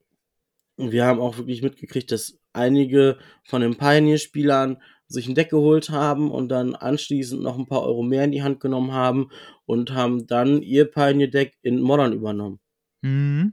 und 0.76 0.92
wir 0.92 1.04
haben 1.06 1.20
auch 1.20 1.38
wirklich 1.38 1.62
mitgekriegt, 1.62 2.10
dass 2.10 2.38
einige 2.52 3.18
von 3.44 3.62
den 3.62 3.76
Pioneer-Spielern 3.76 4.82
sich 5.12 5.28
ein 5.28 5.34
Deck 5.34 5.50
geholt 5.50 5.90
haben 5.90 6.30
und 6.30 6.48
dann 6.48 6.74
anschließend 6.74 7.42
noch 7.42 7.58
ein 7.58 7.66
paar 7.66 7.82
Euro 7.82 8.02
mehr 8.02 8.24
in 8.24 8.32
die 8.32 8.42
Hand 8.42 8.60
genommen 8.60 8.92
haben 8.92 9.30
und 9.66 9.92
haben 9.92 10.26
dann 10.26 10.62
ihr 10.62 10.90
Pioneer-Deck 10.90 11.58
in 11.62 11.80
Modern 11.80 12.12
übernommen. 12.12 12.60
Mhm. 13.02 13.52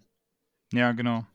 Ja, 0.73 0.91
genau. 0.91 1.25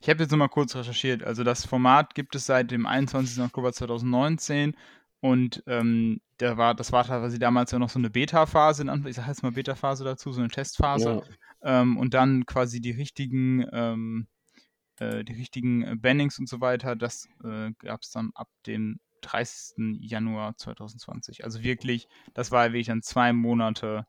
Ich 0.00 0.08
habe 0.10 0.22
jetzt 0.22 0.30
noch 0.32 0.38
mal 0.38 0.48
kurz 0.48 0.76
recherchiert. 0.76 1.22
Also 1.22 1.44
das 1.44 1.64
Format 1.64 2.14
gibt 2.14 2.34
es 2.34 2.46
seit 2.46 2.70
dem 2.70 2.84
21. 2.84 3.42
Oktober 3.42 3.72
2019 3.72 4.76
und 5.20 5.62
ähm, 5.66 6.20
da 6.36 6.58
war, 6.58 6.74
das 6.74 6.92
war 6.92 7.04
quasi 7.04 7.38
damals 7.38 7.70
ja 7.70 7.78
noch 7.78 7.88
so 7.88 7.98
eine 7.98 8.10
Beta-Phase, 8.10 8.84
ich 9.06 9.16
sage 9.16 9.28
jetzt 9.28 9.42
mal 9.42 9.52
Beta-Phase 9.52 10.04
dazu, 10.04 10.32
so 10.32 10.40
eine 10.40 10.50
Testphase. 10.50 11.22
Ja, 11.62 11.80
Ähm, 11.80 11.96
und 11.96 12.12
dann 12.12 12.44
quasi 12.44 12.82
die 12.82 12.90
richtigen, 12.90 13.64
ähm, 13.72 14.26
äh, 14.98 15.24
die 15.24 15.32
richtigen 15.32 15.98
Bannings 16.02 16.38
und 16.38 16.48
so 16.48 16.60
weiter, 16.60 16.94
das 16.94 17.26
äh, 17.42 17.72
gab 17.78 18.02
es 18.02 18.10
dann 18.10 18.32
ab 18.34 18.48
dem 18.66 19.00
30. 19.24 20.00
Januar 20.00 20.56
2020. 20.56 21.44
Also 21.44 21.62
wirklich, 21.62 22.08
das 22.34 22.50
war 22.50 22.72
wirklich 22.72 22.86
dann 22.86 23.02
zwei 23.02 23.32
Monate 23.32 24.06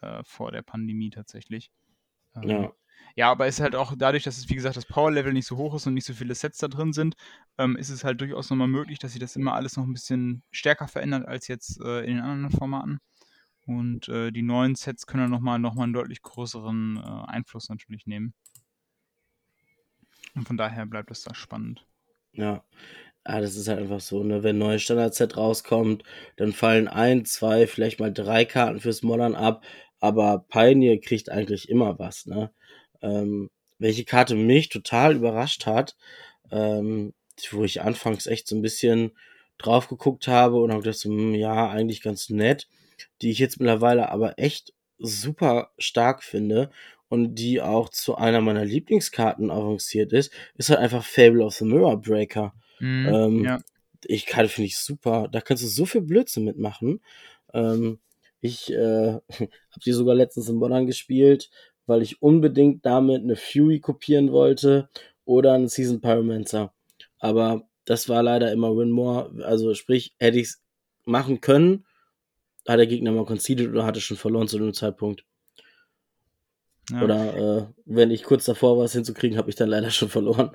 äh, 0.00 0.22
vor 0.24 0.52
der 0.52 0.62
Pandemie 0.62 1.10
tatsächlich. 1.10 1.70
Ähm, 2.36 2.48
ja, 2.48 2.72
ja, 3.14 3.30
aber 3.30 3.46
es 3.46 3.56
ist 3.56 3.60
halt 3.62 3.74
auch 3.74 3.94
dadurch, 3.96 4.22
dass 4.22 4.38
es, 4.38 4.48
wie 4.48 4.54
gesagt, 4.54 4.76
das 4.76 4.86
Power-Level 4.86 5.32
nicht 5.32 5.46
so 5.46 5.56
hoch 5.56 5.74
ist 5.74 5.86
und 5.86 5.94
nicht 5.94 6.06
so 6.06 6.14
viele 6.14 6.34
Sets 6.34 6.58
da 6.58 6.68
drin 6.68 6.92
sind, 6.92 7.14
ähm, 7.58 7.76
ist 7.76 7.90
es 7.90 8.04
halt 8.04 8.20
durchaus 8.20 8.48
nochmal 8.50 8.68
möglich, 8.68 8.98
dass 8.98 9.12
sich 9.12 9.20
das 9.20 9.36
immer 9.36 9.54
alles 9.54 9.76
noch 9.76 9.84
ein 9.84 9.92
bisschen 9.92 10.42
stärker 10.50 10.88
verändert 10.88 11.26
als 11.26 11.48
jetzt 11.48 11.80
äh, 11.80 12.00
in 12.00 12.16
den 12.16 12.20
anderen 12.20 12.50
Formaten. 12.50 13.00
Und 13.66 14.08
äh, 14.08 14.32
die 14.32 14.42
neuen 14.42 14.74
Sets 14.74 15.06
können 15.06 15.24
dann 15.24 15.30
nochmal 15.30 15.58
noch 15.58 15.74
mal 15.74 15.84
einen 15.84 15.92
deutlich 15.92 16.22
größeren 16.22 16.96
äh, 16.96 17.30
Einfluss 17.30 17.68
natürlich 17.68 18.06
nehmen. 18.06 18.34
Und 20.34 20.48
von 20.48 20.56
daher 20.56 20.86
bleibt 20.86 21.10
es 21.10 21.22
da 21.22 21.34
spannend. 21.34 21.86
ja. 22.32 22.64
Ah, 23.24 23.40
das 23.40 23.54
ist 23.56 23.68
halt 23.68 23.78
einfach 23.78 24.00
so, 24.00 24.24
ne? 24.24 24.42
Wenn 24.42 24.56
ein 24.56 24.58
neues 24.58 24.82
Standard-Set 24.82 25.36
rauskommt, 25.36 26.02
dann 26.36 26.52
fallen 26.52 26.88
ein, 26.88 27.24
zwei, 27.24 27.66
vielleicht 27.68 28.00
mal 28.00 28.12
drei 28.12 28.44
Karten 28.44 28.80
fürs 28.80 29.02
Modern 29.02 29.36
ab, 29.36 29.64
aber 30.00 30.44
Pioneer 30.48 31.00
kriegt 31.00 31.30
eigentlich 31.30 31.68
immer 31.68 31.98
was, 32.00 32.26
ne? 32.26 32.50
Ähm, 33.00 33.48
welche 33.78 34.04
Karte 34.04 34.34
mich 34.34 34.68
total 34.70 35.14
überrascht 35.16 35.66
hat, 35.66 35.96
ähm, 36.52 37.14
wo 37.52 37.64
ich 37.64 37.82
anfangs 37.82 38.26
echt 38.26 38.48
so 38.48 38.56
ein 38.56 38.62
bisschen 38.62 39.12
drauf 39.58 39.88
geguckt 39.88 40.28
habe 40.28 40.56
und 40.62 40.72
habe 40.72 40.82
gedacht, 40.82 40.98
so, 41.00 41.10
hm, 41.10 41.34
ja, 41.34 41.70
eigentlich 41.70 42.02
ganz 42.02 42.28
nett, 42.30 42.68
die 43.22 43.30
ich 43.30 43.38
jetzt 43.38 43.60
mittlerweile 43.60 44.10
aber 44.10 44.38
echt 44.38 44.74
super 44.98 45.70
stark 45.78 46.24
finde 46.24 46.70
und 47.08 47.36
die 47.36 47.60
auch 47.62 47.88
zu 47.90 48.16
einer 48.16 48.40
meiner 48.40 48.64
Lieblingskarten 48.64 49.50
avanciert 49.50 50.12
ist, 50.12 50.32
ist 50.56 50.70
halt 50.70 50.80
einfach 50.80 51.04
Fable 51.04 51.44
of 51.44 51.54
the 51.54 51.64
Mirror 51.64 52.00
Breaker. 52.02 52.54
Mhm, 52.82 53.06
Ähm, 53.14 53.44
ja. 53.44 53.60
ich 54.04 54.26
Karte 54.26 54.48
finde 54.48 54.66
ich 54.66 54.78
super. 54.78 55.28
Da 55.30 55.40
kannst 55.40 55.62
du 55.62 55.68
so 55.68 55.86
viel 55.86 56.02
Blödsinn 56.02 56.44
mitmachen. 56.44 57.00
Ähm, 57.54 58.00
ich 58.40 58.72
äh, 58.72 59.20
habe 59.30 59.80
die 59.84 59.92
sogar 59.92 60.14
letztens 60.14 60.48
in 60.48 60.56
Modern 60.56 60.86
gespielt, 60.86 61.50
weil 61.86 62.02
ich 62.02 62.22
unbedingt 62.22 62.84
damit 62.86 63.22
eine 63.22 63.36
Fury 63.36 63.80
kopieren 63.80 64.32
wollte 64.32 64.88
oder 65.24 65.52
einen 65.54 65.68
Season 65.68 66.00
Pyromancer. 66.00 66.72
Aber 67.18 67.68
das 67.84 68.08
war 68.08 68.22
leider 68.22 68.52
immer 68.52 68.76
Win 68.76 68.90
More. 68.90 69.32
Also 69.44 69.74
sprich, 69.74 70.14
hätte 70.18 70.38
ich 70.38 70.48
es 70.48 70.62
machen 71.04 71.40
können, 71.40 71.86
hat 72.68 72.78
der 72.78 72.86
Gegner 72.88 73.12
mal 73.12 73.26
conceded 73.26 73.70
oder 73.70 73.84
hatte 73.86 74.00
schon 74.00 74.16
verloren 74.16 74.48
zu 74.48 74.58
dem 74.58 74.74
Zeitpunkt. 74.74 75.24
ja. 76.90 77.02
Oder 77.02 77.36
äh, 77.36 77.66
wenn 77.86 78.10
ich 78.10 78.22
kurz 78.24 78.44
davor 78.44 78.76
war, 78.78 78.84
es 78.84 78.92
hinzukriegen, 78.92 79.38
habe 79.38 79.50
ich 79.50 79.56
dann 79.56 79.68
leider 79.68 79.90
schon 79.90 80.08
verloren. 80.08 80.54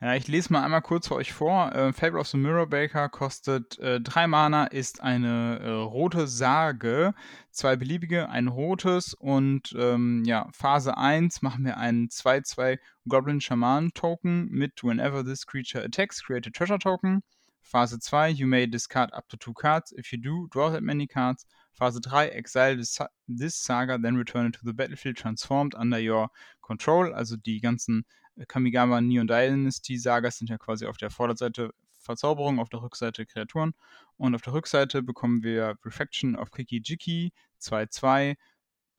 Ja, 0.00 0.14
ich 0.14 0.28
lese 0.28 0.52
mal 0.52 0.62
einmal 0.62 0.80
kurz 0.80 1.08
für 1.08 1.16
euch 1.16 1.32
vor. 1.32 1.72
Äh, 1.74 1.92
Fable 1.92 2.20
of 2.20 2.28
the 2.28 2.36
Mirror 2.36 2.68
Breaker 2.68 3.08
kostet 3.08 3.80
äh, 3.80 4.00
Mana, 4.28 4.66
ist 4.66 5.02
eine 5.02 5.58
äh, 5.58 5.70
rote 5.70 6.28
Sage, 6.28 7.14
zwei 7.50 7.74
beliebige, 7.74 8.28
ein 8.28 8.46
rotes 8.46 9.12
und 9.14 9.74
ähm, 9.76 10.22
ja, 10.24 10.48
Phase 10.52 10.96
1 10.96 11.42
machen 11.42 11.64
wir 11.64 11.78
einen 11.78 12.10
2-2 12.10 12.78
Goblin 13.08 13.40
Shaman 13.40 13.90
Token 13.92 14.46
mit 14.50 14.84
Whenever 14.84 15.24
this 15.24 15.44
creature 15.44 15.84
attacks, 15.84 16.22
create 16.22 16.46
a 16.46 16.50
treasure 16.50 16.78
token. 16.78 17.24
Phase 17.60 17.98
2, 17.98 18.28
you 18.28 18.46
may 18.46 18.68
discard 18.68 19.12
up 19.12 19.28
to 19.28 19.36
two 19.36 19.52
cards. 19.52 19.92
If 19.98 20.12
you 20.12 20.18
do, 20.18 20.46
draw 20.52 20.70
that 20.70 20.82
many 20.84 21.08
cards. 21.08 21.44
Phase 21.74 21.98
3, 22.00 22.28
exile 22.28 22.76
this, 22.76 22.98
this 23.26 23.56
saga, 23.56 23.98
then 23.98 24.14
return 24.14 24.46
it 24.46 24.52
to 24.52 24.60
the 24.62 24.72
battlefield 24.72 25.16
transformed 25.16 25.74
under 25.74 25.98
your 25.98 26.28
control. 26.64 27.12
Also 27.12 27.34
die 27.34 27.58
ganzen 27.60 28.04
Kamigawa 28.46 29.00
Neon 29.00 29.26
Dynasty 29.26 29.96
Sagas 29.96 30.38
sind 30.38 30.50
ja 30.50 30.58
quasi 30.58 30.86
auf 30.86 30.96
der 30.96 31.10
Vorderseite 31.10 31.72
Verzauberung, 31.98 32.58
auf 32.58 32.68
der 32.68 32.82
Rückseite 32.82 33.26
Kreaturen. 33.26 33.74
Und 34.16 34.34
auf 34.34 34.42
der 34.42 34.52
Rückseite 34.52 35.02
bekommen 35.02 35.42
wir 35.42 35.76
Reflection 35.84 36.36
of 36.36 36.50
Kiki 36.50 36.80
Jiki 36.84 37.32
2-2 37.60 38.36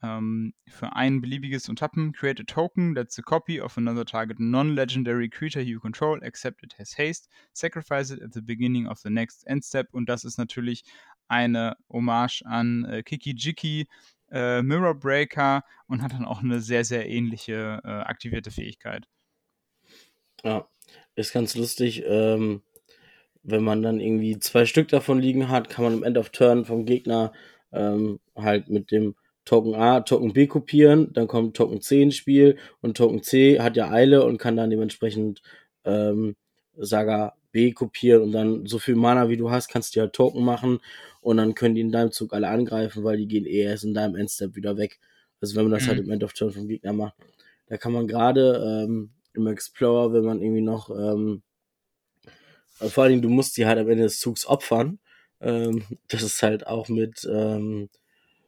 ähm, 0.02 0.54
für 0.68 0.94
ein 0.96 1.22
beliebiges 1.22 1.70
und 1.70 1.80
tappen. 1.80 2.14
Create 2.14 2.40
a 2.40 2.44
token 2.44 2.96
that's 2.96 3.18
a 3.20 3.22
copy 3.22 3.62
of 3.62 3.78
another 3.78 4.06
target 4.06 4.40
non-legendary 4.40 5.30
creature 5.30 5.62
you 5.62 5.80
control, 5.80 6.20
except 6.22 6.64
it 6.64 6.78
has 6.78 6.98
haste. 6.98 7.28
Sacrifice 7.54 8.14
it 8.14 8.22
at 8.22 8.34
the 8.34 8.42
beginning 8.42 8.88
of 8.88 9.00
the 9.00 9.10
next 9.10 9.46
end 9.48 9.64
step. 9.64 9.88
Und 9.92 10.08
das 10.08 10.24
ist 10.24 10.38
natürlich 10.38 10.84
eine 11.28 11.76
Hommage 11.90 12.44
an 12.46 12.86
äh, 12.86 13.04
Kiki 13.04 13.34
Jiki, 13.36 13.88
äh, 14.32 14.62
Mirror 14.62 14.96
Breaker 14.96 15.64
und 15.88 16.02
hat 16.02 16.14
dann 16.14 16.26
auch 16.26 16.42
eine 16.42 16.62
sehr, 16.62 16.86
sehr 16.86 17.08
ähnliche 17.10 17.82
äh, 17.84 17.88
aktivierte 17.88 18.52
Fähigkeit. 18.52 19.08
Ja, 20.44 20.68
ist 21.16 21.34
ganz 21.34 21.56
lustig. 21.56 22.04
Ähm, 22.06 22.62
wenn 23.44 23.64
man 23.64 23.82
dann 23.82 24.00
irgendwie 24.00 24.40
zwei 24.40 24.66
Stück 24.66 24.90
davon 24.90 25.20
liegen 25.20 25.50
hat, 25.50 25.70
kann 25.70 25.86
man 25.86 25.94
im 25.94 26.04
End 26.04 26.18
of 26.18 26.30
Turn 26.30 26.66
vom 26.66 26.86
Gegner 26.86 27.34
ähm, 27.72 28.20
halt 28.36 28.70
mit 28.70 28.92
dem 28.92 29.16
Token 29.46 29.76
A 29.76 30.02
Token 30.02 30.34
B 30.34 30.48
kopieren. 30.48 31.14
Dann 31.14 31.28
kommt 31.28 31.58
Token 31.58 31.82
C 31.82 32.02
ins 32.04 32.16
Spiel 32.18 32.58
und 32.82 32.98
Token 32.98 33.24
C 33.24 33.60
hat 33.62 33.78
ja 33.78 33.90
Eile 33.92 34.26
und 34.26 34.38
kann 34.38 34.56
dann 34.58 34.70
dementsprechend 34.70 35.42
ähm, 35.86 36.36
Saga 36.78 37.36
B 37.52 37.72
kopieren 37.72 38.24
und 38.24 38.32
dann 38.34 38.66
so 38.68 38.80
viel 38.80 38.96
Mana 38.96 39.30
wie 39.30 39.38
du 39.38 39.50
hast, 39.52 39.70
kannst 39.70 39.96
du 39.96 40.02
halt 40.02 40.14
Token 40.14 40.44
machen 40.46 40.80
und 41.22 41.38
dann 41.38 41.56
können 41.56 41.76
die 41.76 41.82
in 41.82 41.92
deinem 41.92 42.12
Zug 42.12 42.34
alle 42.34 42.48
angreifen, 42.50 43.04
weil 43.04 43.18
die 43.18 43.28
gehen 43.28 43.46
eh 43.46 43.64
erst 43.64 43.86
in 43.86 43.94
deinem 43.96 44.16
Endstep 44.16 44.56
wieder 44.56 44.78
weg. 44.78 45.00
Also 45.42 45.56
wenn 45.56 45.64
man 45.66 45.74
das 45.74 45.86
Mhm. 45.86 45.90
halt 45.90 46.00
im 46.00 46.12
End 46.12 46.24
of 46.24 46.34
Turn 46.34 46.52
vom 46.52 46.68
Gegner 46.68 46.94
macht. 46.94 47.16
Da 47.68 47.78
kann 47.78 47.94
man 47.94 48.08
gerade 48.08 48.86
ähm, 48.88 49.12
im 49.34 49.48
Explorer, 49.48 50.14
wenn 50.14 50.26
man 50.26 50.42
irgendwie 50.42 50.62
noch, 50.62 50.90
ähm, 50.90 51.44
äh, 52.80 52.90
vor 52.90 53.04
allen 53.04 53.12
Dingen, 53.12 53.22
du 53.22 53.30
musst 53.30 53.58
die 53.58 53.66
halt 53.66 53.80
am 53.80 53.90
Ende 53.90 54.04
des 54.04 54.20
Zugs 54.20 54.46
opfern. 54.46 55.00
Ähm, 55.42 55.84
das 56.08 56.24
ist 56.24 56.42
halt 56.44 56.68
auch 56.68 56.90
mit, 56.90 57.28
ähm, 57.32 57.90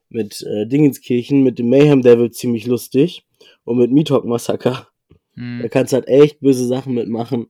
mit 0.10 0.42
äh, 0.42 0.66
Dingenskirchen, 0.68 1.44
mit 1.44 1.60
dem 1.60 1.70
Mayhem 1.70 2.02
Devil 2.02 2.32
ziemlich 2.32 2.66
lustig 2.66 3.26
und 3.64 3.78
mit 3.78 3.92
Mithawk 3.92 4.26
Massaker. 4.26 4.88
Da 5.36 5.42
Mhm. 5.42 5.70
kannst 5.70 5.94
du 5.94 5.96
halt 5.96 6.08
echt 6.08 6.42
böse 6.42 6.66
Sachen 6.68 6.94
mitmachen. 6.94 7.48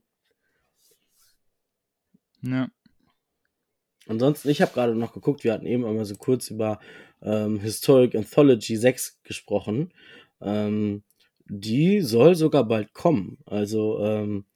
Ja. 2.42 2.68
Ansonsten, 4.06 4.48
ich 4.48 4.60
habe 4.62 4.72
gerade 4.72 4.94
noch 4.94 5.12
geguckt, 5.12 5.44
wir 5.44 5.52
hatten 5.52 5.66
eben 5.66 5.84
einmal 5.84 6.04
so 6.04 6.16
kurz 6.16 6.50
über 6.50 6.80
ähm, 7.22 7.60
Historic 7.60 8.14
Anthology 8.14 8.76
6 8.76 9.20
gesprochen. 9.22 9.92
Ähm, 10.40 11.02
die 11.60 12.00
soll 12.00 12.34
sogar 12.34 12.64
bald 12.66 12.94
kommen. 12.94 13.38
Also, 13.46 14.00
ähm, 14.00 14.46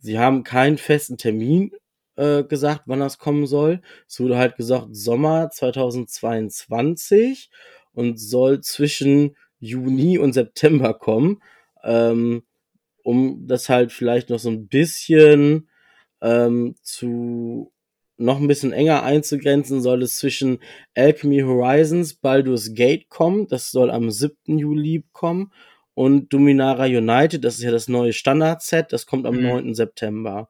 sie 0.00 0.18
haben 0.18 0.44
keinen 0.44 0.78
festen 0.78 1.18
Termin 1.18 1.72
äh, 2.16 2.44
gesagt, 2.44 2.82
wann 2.86 3.00
das 3.00 3.18
kommen 3.18 3.46
soll. 3.46 3.80
Es 4.08 4.20
wurde 4.20 4.36
halt 4.36 4.56
gesagt 4.56 4.88
Sommer 4.92 5.50
2022 5.50 7.50
und 7.92 8.18
soll 8.18 8.60
zwischen 8.60 9.36
Juni 9.60 10.18
und 10.18 10.32
September 10.32 10.94
kommen, 10.94 11.40
ähm, 11.84 12.42
um 13.04 13.46
das 13.46 13.68
halt 13.68 13.92
vielleicht 13.92 14.30
noch 14.30 14.38
so 14.38 14.50
ein 14.50 14.68
bisschen 14.68 15.68
ähm, 16.20 16.76
zu 16.82 17.72
noch 18.18 18.38
ein 18.38 18.46
bisschen 18.46 18.72
enger 18.72 19.02
einzugrenzen, 19.02 19.82
soll 19.82 20.02
es 20.02 20.18
zwischen 20.18 20.60
Alchemy 20.94 21.40
Horizons, 21.40 22.14
Baldur's 22.14 22.74
Gate 22.74 23.08
kommen, 23.08 23.48
das 23.48 23.70
soll 23.70 23.90
am 23.90 24.10
7. 24.10 24.58
Juli 24.58 25.04
kommen, 25.12 25.50
und 25.94 26.32
Dominaria 26.32 26.98
United, 26.98 27.44
das 27.44 27.56
ist 27.56 27.62
ja 27.62 27.70
das 27.70 27.88
neue 27.88 28.12
Standard-Set, 28.12 28.92
das 28.92 29.06
kommt 29.06 29.26
am 29.26 29.36
mhm. 29.36 29.42
9. 29.42 29.74
September. 29.74 30.48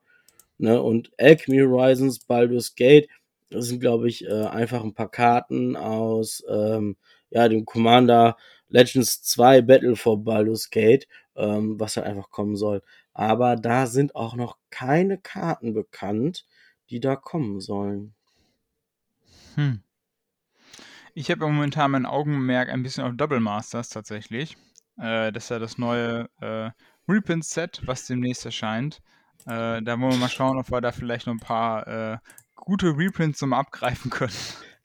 Ne? 0.57 0.81
Und 0.81 1.11
Alchemy 1.19 1.59
Horizons, 1.59 2.19
Baldur's 2.19 2.75
Gate, 2.75 3.09
das 3.49 3.65
sind, 3.65 3.79
glaube 3.79 4.07
ich, 4.07 4.25
äh, 4.25 4.45
einfach 4.45 4.83
ein 4.83 4.93
paar 4.93 5.11
Karten 5.11 5.75
aus 5.75 6.43
ähm, 6.49 6.95
ja, 7.29 7.47
dem 7.47 7.65
Commander 7.65 8.37
Legends 8.69 9.21
2 9.23 9.61
Battle 9.61 9.95
for 9.95 10.23
Baldur's 10.23 10.69
Gate, 10.69 11.07
ähm, 11.35 11.79
was 11.79 11.97
halt 11.97 12.07
einfach 12.07 12.29
kommen 12.29 12.55
soll. 12.55 12.81
Aber 13.13 13.55
da 13.55 13.85
sind 13.85 14.15
auch 14.15 14.35
noch 14.35 14.57
keine 14.69 15.17
Karten 15.17 15.73
bekannt, 15.73 16.45
die 16.89 16.99
da 16.99 17.15
kommen 17.15 17.59
sollen. 17.59 18.15
Hm. 19.55 19.81
Ich 21.13 21.29
habe 21.29 21.45
momentan 21.45 21.91
mein 21.91 22.07
Augenmerk 22.07 22.69
ein 22.69 22.81
bisschen 22.81 23.03
auf 23.03 23.13
Double 23.15 23.39
Masters 23.39 23.89
tatsächlich. 23.89 24.57
Äh, 24.97 25.31
das 25.31 25.45
ist 25.45 25.49
ja 25.49 25.59
das 25.59 25.77
neue 25.77 26.29
äh, 26.41 26.69
Reprint-Set, 27.07 27.81
was 27.85 28.07
demnächst 28.07 28.45
erscheint. 28.45 29.01
Äh, 29.45 29.81
da 29.81 29.99
wollen 29.99 30.13
wir 30.13 30.17
mal 30.17 30.29
schauen, 30.29 30.57
ob 30.57 30.71
wir 30.71 30.81
da 30.81 30.91
vielleicht 30.91 31.27
noch 31.27 31.33
ein 31.33 31.39
paar 31.39 31.87
äh, 31.87 32.17
gute 32.55 32.97
Reprints 32.97 33.39
zum 33.39 33.53
Abgreifen 33.53 34.09
können. 34.09 34.33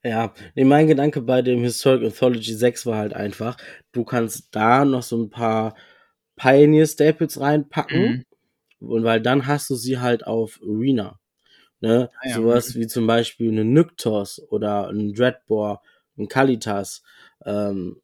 Ja, 0.03 0.33
nee, 0.55 0.64
mein 0.64 0.87
Gedanke 0.87 1.21
bei 1.21 1.42
dem 1.42 1.61
Historic 1.62 2.05
Anthology 2.05 2.55
6 2.55 2.87
war 2.87 2.99
halt 2.99 3.14
einfach, 3.14 3.57
du 3.92 4.05
kannst 4.05 4.49
da 4.53 4.85
noch 4.85 5.03
so 5.03 5.21
ein 5.21 5.31
paar 5.31 5.75
Pioneer 6.37 6.87
Staples 6.87 7.40
reinpacken. 7.40 8.25
Mhm. 8.81 8.88
Und 8.88 9.05
weil 9.05 9.21
dann 9.21 9.47
hast 9.47 9.68
du 9.71 9.75
sie 9.75 9.99
halt 9.99 10.27
auf 10.27 10.61
Arena. 10.62 11.18
Ne? 11.81 12.11
Ah, 12.21 12.29
ja, 12.29 12.35
Sowas 12.37 12.75
wie 12.77 12.87
zum 12.87 13.07
Beispiel 13.07 13.51
eine 13.51 13.64
Nyktos 13.64 14.40
oder 14.51 14.88
ein 14.88 15.12
Dreadbore, 15.14 15.81
ein 16.16 16.29
Kalitas. 16.29 17.03
Ähm, 17.44 18.01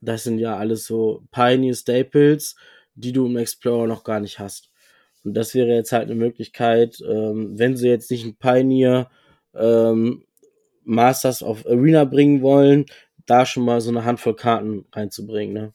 das 0.00 0.24
sind 0.24 0.38
ja 0.38 0.56
alles 0.56 0.86
so 0.86 1.22
Pioneer 1.30 1.74
Staples, 1.74 2.56
die 2.94 3.12
du 3.12 3.26
im 3.26 3.36
Explorer 3.36 3.86
noch 3.86 4.04
gar 4.04 4.20
nicht 4.20 4.38
hast. 4.38 4.70
Und 5.24 5.34
das 5.34 5.54
wäre 5.54 5.68
jetzt 5.68 5.92
halt 5.92 6.04
eine 6.04 6.14
Möglichkeit, 6.14 7.00
ähm, 7.08 7.58
wenn 7.58 7.76
sie 7.76 7.88
jetzt 7.88 8.10
nicht 8.10 8.24
ein 8.24 8.36
Pioneer 8.36 9.10
ähm, 9.54 10.24
Masters 10.84 11.42
of 11.42 11.66
Arena 11.66 12.04
bringen 12.04 12.40
wollen, 12.42 12.86
da 13.26 13.44
schon 13.44 13.64
mal 13.64 13.80
so 13.80 13.90
eine 13.90 14.04
Handvoll 14.04 14.36
Karten 14.36 14.86
reinzubringen. 14.92 15.54
Ne? 15.54 15.72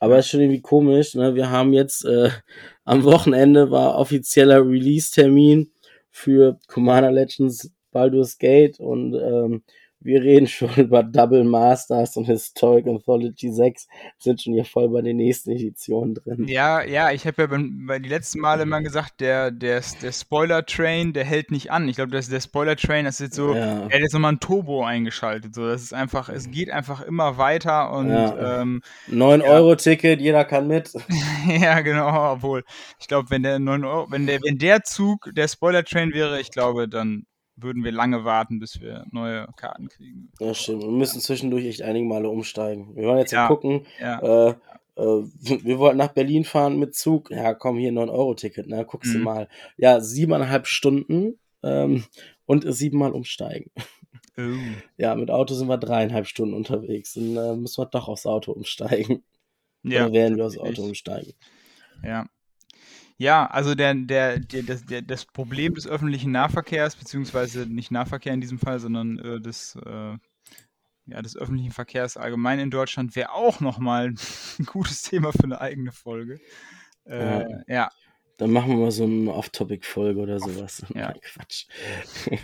Aber 0.00 0.18
ist 0.18 0.28
schon 0.28 0.40
irgendwie 0.40 0.60
komisch. 0.60 1.14
Ne? 1.14 1.34
Wir 1.34 1.50
haben 1.50 1.72
jetzt 1.72 2.04
äh, 2.04 2.30
am 2.84 3.04
Wochenende 3.04 3.70
war 3.70 3.96
offizieller 3.96 4.66
Release-Termin 4.66 5.70
für 6.10 6.58
Commander 6.66 7.12
Legends 7.12 7.70
Baldur's 7.92 8.38
Gate 8.38 8.80
und 8.80 9.14
ähm, 9.14 9.62
wir 10.00 10.22
reden 10.22 10.46
schon 10.46 10.70
über 10.76 11.02
Double 11.02 11.44
Masters 11.44 12.16
und 12.16 12.26
Historic 12.26 12.86
Anthology 12.86 13.50
6, 13.50 13.86
sind 14.18 14.42
schon 14.42 14.54
hier 14.54 14.64
voll 14.64 14.88
bei 14.88 15.02
den 15.02 15.16
nächsten 15.16 15.50
Editionen 15.50 16.14
drin. 16.14 16.46
Ja, 16.48 16.82
ja, 16.82 17.10
ich 17.10 17.26
habe 17.26 17.42
ja 17.42 17.46
bei, 17.48 17.58
bei 17.86 17.98
die 17.98 18.08
letzten 18.08 18.40
Male 18.40 18.62
immer 18.62 18.80
gesagt, 18.82 19.20
der, 19.20 19.50
der, 19.50 19.82
der 20.02 20.12
Spoiler-Train, 20.12 21.12
der 21.12 21.24
hält 21.24 21.50
nicht 21.50 21.70
an. 21.70 21.88
Ich 21.88 21.96
glaube, 21.96 22.10
der 22.10 22.40
Spoiler-Train, 22.40 23.04
das 23.04 23.16
ist 23.16 23.26
jetzt 23.26 23.36
so, 23.36 23.54
ja. 23.54 23.82
er 23.82 23.84
hat 23.84 24.00
jetzt 24.00 24.12
nochmal 24.12 24.32
ein 24.32 24.40
Turbo 24.40 24.84
eingeschaltet. 24.84 25.54
So, 25.54 25.66
das 25.66 25.82
ist 25.82 25.94
einfach, 25.94 26.28
es 26.28 26.50
geht 26.50 26.70
einfach 26.70 27.02
immer 27.02 27.38
weiter 27.38 27.92
und 27.92 28.10
ja. 28.10 28.60
ähm, 28.60 28.82
9-Euro-Ticket, 29.10 30.20
jeder 30.20 30.44
kann 30.44 30.66
mit. 30.66 30.92
ja, 31.48 31.80
genau, 31.80 32.32
obwohl, 32.32 32.64
ich 32.98 33.08
glaube, 33.08 33.30
wenn 33.30 33.42
der 33.42 33.58
9 33.58 33.84
Euro, 33.84 34.10
wenn 34.10 34.26
der, 34.26 34.40
wenn 34.42 34.58
der 34.58 34.82
Zug 34.82 35.30
der 35.34 35.48
Spoiler-Train 35.48 36.12
wäre, 36.12 36.40
ich 36.40 36.50
glaube, 36.50 36.88
dann 36.88 37.26
würden 37.56 37.84
wir 37.84 37.92
lange 37.92 38.24
warten, 38.24 38.58
bis 38.58 38.80
wir 38.80 39.06
neue 39.10 39.48
Karten 39.56 39.88
kriegen. 39.88 40.30
Ja, 40.40 40.54
stimmt. 40.54 40.82
Wir 40.82 40.90
müssen 40.90 41.20
zwischendurch 41.20 41.66
echt 41.66 41.82
einige 41.82 42.06
Male 42.06 42.28
umsteigen. 42.28 42.94
Wir 42.94 43.04
wollen 43.06 43.18
jetzt 43.18 43.32
ja, 43.32 43.48
gucken. 43.48 43.86
Ja. 43.98 44.48
Äh, 44.48 44.54
äh, 44.96 45.24
wir 45.64 45.78
wollten 45.78 45.98
nach 45.98 46.12
Berlin 46.12 46.44
fahren 46.44 46.78
mit 46.78 46.94
Zug. 46.94 47.30
Ja, 47.30 47.54
komm, 47.54 47.78
hier 47.78 47.92
9-Euro-Ticket, 47.92 48.66
ne? 48.66 48.84
Guckst 48.84 49.14
mhm. 49.14 49.18
du 49.18 49.24
mal. 49.24 49.48
Ja, 49.76 50.00
siebeneinhalb 50.00 50.66
Stunden 50.66 51.38
ähm, 51.62 52.04
und 52.44 52.64
siebenmal 52.72 53.12
umsteigen. 53.12 53.70
Oh. 53.76 54.42
Ja, 54.98 55.14
mit 55.14 55.30
Auto 55.30 55.54
sind 55.54 55.68
wir 55.68 55.78
dreieinhalb 55.78 56.26
Stunden 56.26 56.54
unterwegs. 56.54 57.14
Dann 57.14 57.36
äh, 57.36 57.56
müssen 57.56 57.80
wir 57.80 57.86
doch 57.86 58.08
aufs 58.08 58.26
Auto 58.26 58.52
umsteigen. 58.52 59.24
Ja. 59.82 60.04
Oder 60.04 60.12
werden 60.12 60.36
wir 60.36 60.46
aufs 60.46 60.58
Auto 60.58 60.82
umsteigen. 60.82 61.32
Ja, 62.02 62.26
ja, 63.18 63.46
also 63.46 63.74
der, 63.74 63.94
der, 63.94 64.38
der, 64.38 64.62
das, 64.62 64.84
der, 64.84 65.02
das 65.02 65.24
Problem 65.24 65.74
des 65.74 65.86
öffentlichen 65.86 66.32
Nahverkehrs, 66.32 66.96
beziehungsweise 66.96 67.66
nicht 67.66 67.90
Nahverkehr 67.90 68.34
in 68.34 68.40
diesem 68.40 68.58
Fall, 68.58 68.78
sondern 68.78 69.18
äh, 69.18 69.40
des, 69.40 69.76
äh, 69.86 70.16
ja, 71.06 71.22
des 71.22 71.36
öffentlichen 71.36 71.72
Verkehrs 71.72 72.16
allgemein 72.16 72.58
in 72.58 72.70
Deutschland 72.70 73.16
wäre 73.16 73.32
auch 73.32 73.60
nochmal 73.60 74.14
ein 74.58 74.66
gutes 74.66 75.02
Thema 75.02 75.32
für 75.32 75.44
eine 75.44 75.60
eigene 75.60 75.92
Folge. 75.92 76.40
Äh, 77.04 77.42
ja. 77.42 77.62
ja. 77.68 77.90
Dann 78.36 78.50
machen 78.50 78.70
wir 78.70 78.76
mal 78.76 78.90
so 78.90 79.04
eine 79.04 79.32
Off-Topic-Folge 79.32 80.20
oder 80.20 80.38
sowas. 80.38 80.84
Ja. 80.94 80.96
Nein, 81.08 81.20
Quatsch. 81.22 81.66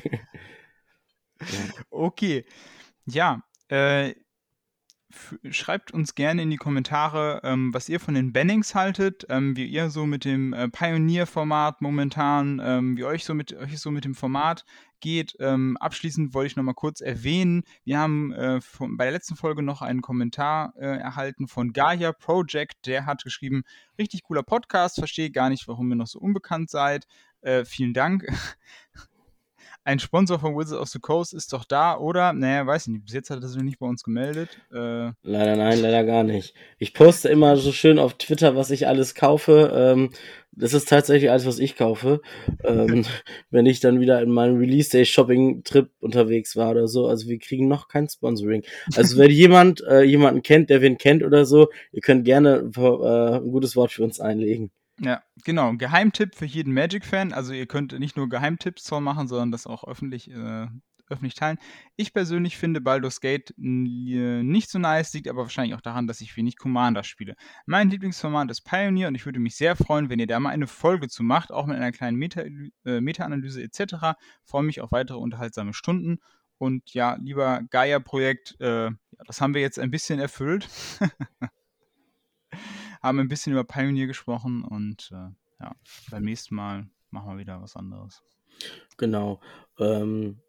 okay. 1.91 2.47
Ja, 3.05 3.43
äh, 3.69 4.15
schreibt 5.51 5.93
uns 5.93 6.15
gerne 6.15 6.43
in 6.43 6.51
die 6.51 6.57
Kommentare, 6.57 7.41
ähm, 7.45 7.73
was 7.73 7.89
ihr 7.89 8.01
von 8.01 8.15
den 8.15 8.33
Bannings 8.33 8.75
haltet, 8.75 9.27
ähm, 9.29 9.57
wie 9.57 9.67
ihr 9.67 9.91
so 9.91 10.07
mit 10.07 10.25
dem 10.25 10.53
äh, 10.53 10.69
Pioneer-Format 10.69 11.81
momentan, 11.81 12.61
ähm, 12.65 12.97
wie 12.97 13.05
euch 13.05 13.25
so 13.25 13.35
mit 13.35 13.53
euch 13.53 13.79
so 13.79 13.91
mit 13.91 14.05
dem 14.05 14.15
Format 14.15 14.65
geht. 15.01 15.37
Ähm, 15.41 15.77
abschließend 15.79 16.33
wollte 16.35 16.47
ich 16.47 16.57
noch 16.57 16.63
mal 16.63 16.75
kurz 16.75 17.01
erwähnen, 17.01 17.65
wir 17.85 17.99
haben 17.99 18.33
äh, 18.33 18.61
von, 18.61 18.97
bei 18.97 19.05
der 19.05 19.13
letzten 19.13 19.37
Folge 19.37 19.63
noch 19.63 19.83
einen 19.83 20.01
Kommentar 20.01 20.75
äh, 20.77 20.87
erhalten 20.87 21.49
von 21.49 21.73
Gaia 21.73 22.13
Project, 22.13 22.87
der 22.87 23.07
hat 23.07 23.23
geschrieben, 23.25 23.65
richtig 23.99 24.23
cooler 24.23 24.43
Podcast, 24.43 24.97
verstehe 24.97 25.31
gar 25.31 25.51
nicht, 25.51 25.69
warum 25.69 25.91
ihr 25.91 25.97
noch 25.97 26.07
so 26.07 26.19
unbekannt 26.19 26.71
seid. 26.71 27.07
Äh, 27.43 27.65
vielen 27.65 27.93
Dank. 27.93 28.27
ein 29.85 29.99
Sponsor 29.99 30.39
von 30.39 30.57
Wizards 30.57 30.81
of 30.81 30.89
the 30.89 31.01
Coast 31.01 31.35
ist 31.35 31.53
doch 31.53 31.65
da, 31.65 31.97
oder? 31.99 32.33
Naja, 32.33 32.67
weiß 32.67 32.87
ich 32.87 32.93
nicht. 32.93 33.05
Bis 33.05 33.15
jetzt 33.15 33.31
hat 33.31 33.43
er 33.43 33.49
sich 33.49 33.63
nicht 33.63 33.79
bei 33.79 33.87
uns 33.87 34.03
gemeldet. 34.05 34.49
Äh, 34.73 35.11
leider 35.23 35.57
nein, 35.57 35.81
leider 35.81 36.05
gar 36.05 36.23
nicht. 36.23 36.55
Ich 36.79 36.95
poste 36.95 37.29
immer 37.29 37.57
so 37.57 37.73
schön 37.73 37.99
auf 37.99 38.15
Twitter, 38.15 38.55
was 38.55 38.71
ich 38.71 38.87
alles 38.87 39.15
kaufe. 39.15 39.73
Ähm, 39.75 40.11
das 40.53 40.75
ist 40.75 40.89
tatsächlich 40.89 41.31
alles, 41.31 41.47
was 41.47 41.59
ich 41.59 41.77
kaufe. 41.77 42.21
Ähm, 42.63 43.05
wenn 43.51 43.67
ich 43.67 43.81
dann 43.81 44.01
wieder 44.01 44.23
in 44.23 44.31
meinem 44.31 44.59
Release 44.59 44.91
Day 44.91 45.05
Shopping 45.05 45.65
Trip 45.65 45.91
unterwegs 46.01 46.55
war 46.57 46.71
oder 46.71 46.87
so. 46.87 47.07
Also 47.09 47.29
wir 47.29 47.39
kriegen 47.39 47.67
noch 47.67 47.89
kein 47.89 48.09
Sponsoring. 48.09 48.63
Also 48.95 49.19
wenn 49.19 49.31
jemand 49.33 49.83
äh, 49.89 50.03
jemanden 50.03 50.43
kennt, 50.43 50.71
der 50.71 50.81
wen 50.81 50.99
kennt 50.99 51.25
oder 51.25 51.45
so, 51.45 51.69
ihr 51.91 52.03
könnt 52.03 52.25
gerne 52.25 52.71
äh, 52.77 53.37
ein 53.37 53.51
gutes 53.51 53.75
Wort 53.75 53.91
für 53.91 54.05
uns 54.05 54.21
einlegen. 54.21 54.71
Ja, 55.05 55.21
genau. 55.45 55.73
Geheimtipp 55.73 56.37
für 56.37 56.45
jeden 56.45 56.73
Magic-Fan. 56.73 57.33
Also 57.33 57.53
ihr 57.53 57.67
könnt 57.67 57.99
nicht 57.99 58.17
nur 58.17 58.29
Geheimtipps 58.29 58.85
zwar 58.85 59.01
machen, 59.01 59.27
sondern 59.27 59.51
das 59.51 59.67
auch 59.67 59.83
öffentlich, 59.83 60.31
äh, 60.31 60.69
öffentlich 61.09 61.35
teilen. 61.35 61.59
Ich 61.97 62.15
persönlich 62.15 62.57
finde 62.57 62.81
Baldur's 62.81 63.21
Gate 63.21 63.51
äh, 63.59 64.43
nicht 64.45 64.71
so 64.71 64.79
nice, 64.79 65.13
liegt 65.13 65.27
aber 65.27 65.43
wahrscheinlich 65.43 65.75
auch 65.75 65.81
daran, 65.81 66.07
dass 66.07 66.21
ich 66.21 66.37
wenig 66.37 66.57
Commander 66.57 67.03
spiele. 67.03 67.35
Mein 67.67 67.91
Lieblingsformat 67.91 68.49
ist 68.53 68.61
Pioneer 68.61 69.09
und 69.09 69.17
ich 69.17 69.27
würde 69.27 69.41
mich 69.41 69.57
sehr 69.57 69.75
freuen, 69.75 70.09
wenn 70.09 70.21
ihr 70.21 70.29
da 70.29 70.39
mal 70.39 70.51
eine 70.51 70.69
Folge 70.69 71.09
zu 71.09 71.25
macht, 71.25 71.51
auch 71.51 71.67
mit 71.67 71.77
einer 71.77 71.91
kleinen 71.91 72.23
äh, 72.23 73.01
Meta-Analyse 73.01 73.61
äh, 73.61 73.65
Meta 73.65 73.85
etc. 73.85 74.19
Freue 74.45 74.63
mich 74.63 74.81
auf 74.81 74.93
weitere 74.93 75.19
unterhaltsame 75.19 75.75
Stunden. 75.75 76.21
Und 76.59 76.95
ja, 76.95 77.19
lieber 77.21 77.63
Gaia-Projekt, 77.71 78.61
äh, 78.61 78.93
das 79.27 79.41
haben 79.41 79.55
wir 79.55 79.63
jetzt 79.63 79.81
ein 79.81 79.91
bisschen 79.91 80.21
erfüllt. 80.21 80.69
haben 83.03 83.19
ein 83.19 83.29
bisschen 83.29 83.53
über 83.53 83.65
Pioneer 83.65 84.07
gesprochen 84.07 84.65
und 84.65 85.11
äh, 85.13 85.31
ja, 85.61 85.75
beim 86.11 86.25
nächsten 86.25 86.55
Mal 86.55 86.87
machen 87.11 87.33
wir 87.33 87.39
wieder 87.39 87.61
was 87.61 87.77
anderes. 87.77 88.23
Genau. 88.97 89.41
Ähm, 89.79 90.41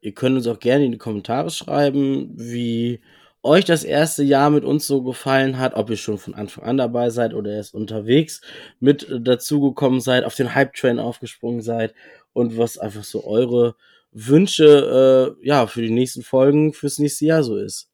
ihr 0.00 0.12
könnt 0.12 0.36
uns 0.36 0.46
auch 0.46 0.58
gerne 0.58 0.84
in 0.84 0.92
die 0.92 0.98
Kommentare 0.98 1.50
schreiben, 1.50 2.32
wie 2.36 3.00
euch 3.42 3.64
das 3.64 3.84
erste 3.84 4.22
Jahr 4.22 4.50
mit 4.50 4.64
uns 4.64 4.86
so 4.86 5.02
gefallen 5.02 5.58
hat, 5.58 5.74
ob 5.74 5.90
ihr 5.90 5.96
schon 5.96 6.18
von 6.18 6.34
Anfang 6.34 6.64
an 6.64 6.78
dabei 6.78 7.10
seid 7.10 7.34
oder 7.34 7.52
erst 7.52 7.74
unterwegs 7.74 8.40
mit 8.80 9.06
dazugekommen 9.20 10.00
seid, 10.00 10.24
auf 10.24 10.34
den 10.34 10.54
Hype-Train 10.54 10.98
aufgesprungen 10.98 11.60
seid 11.60 11.94
und 12.32 12.56
was 12.56 12.78
einfach 12.78 13.04
so 13.04 13.24
eure 13.26 13.76
Wünsche 14.12 15.36
äh, 15.40 15.46
ja 15.46 15.66
für 15.66 15.82
die 15.82 15.90
nächsten 15.90 16.22
Folgen 16.22 16.72
fürs 16.72 16.98
nächste 16.98 17.26
Jahr 17.26 17.42
so 17.42 17.56
ist. 17.56 17.90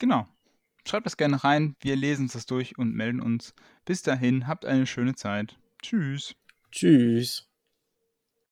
Genau. 0.00 0.26
Schreibt 0.86 1.06
das 1.06 1.16
gerne 1.16 1.42
rein. 1.42 1.74
Wir 1.80 1.96
lesen 1.96 2.30
es 2.32 2.46
durch 2.46 2.78
und 2.78 2.94
melden 2.94 3.20
uns. 3.20 3.54
Bis 3.84 4.02
dahin, 4.02 4.46
habt 4.46 4.64
eine 4.64 4.86
schöne 4.86 5.14
Zeit. 5.14 5.58
Tschüss. 5.82 6.34
Tschüss. 6.70 7.49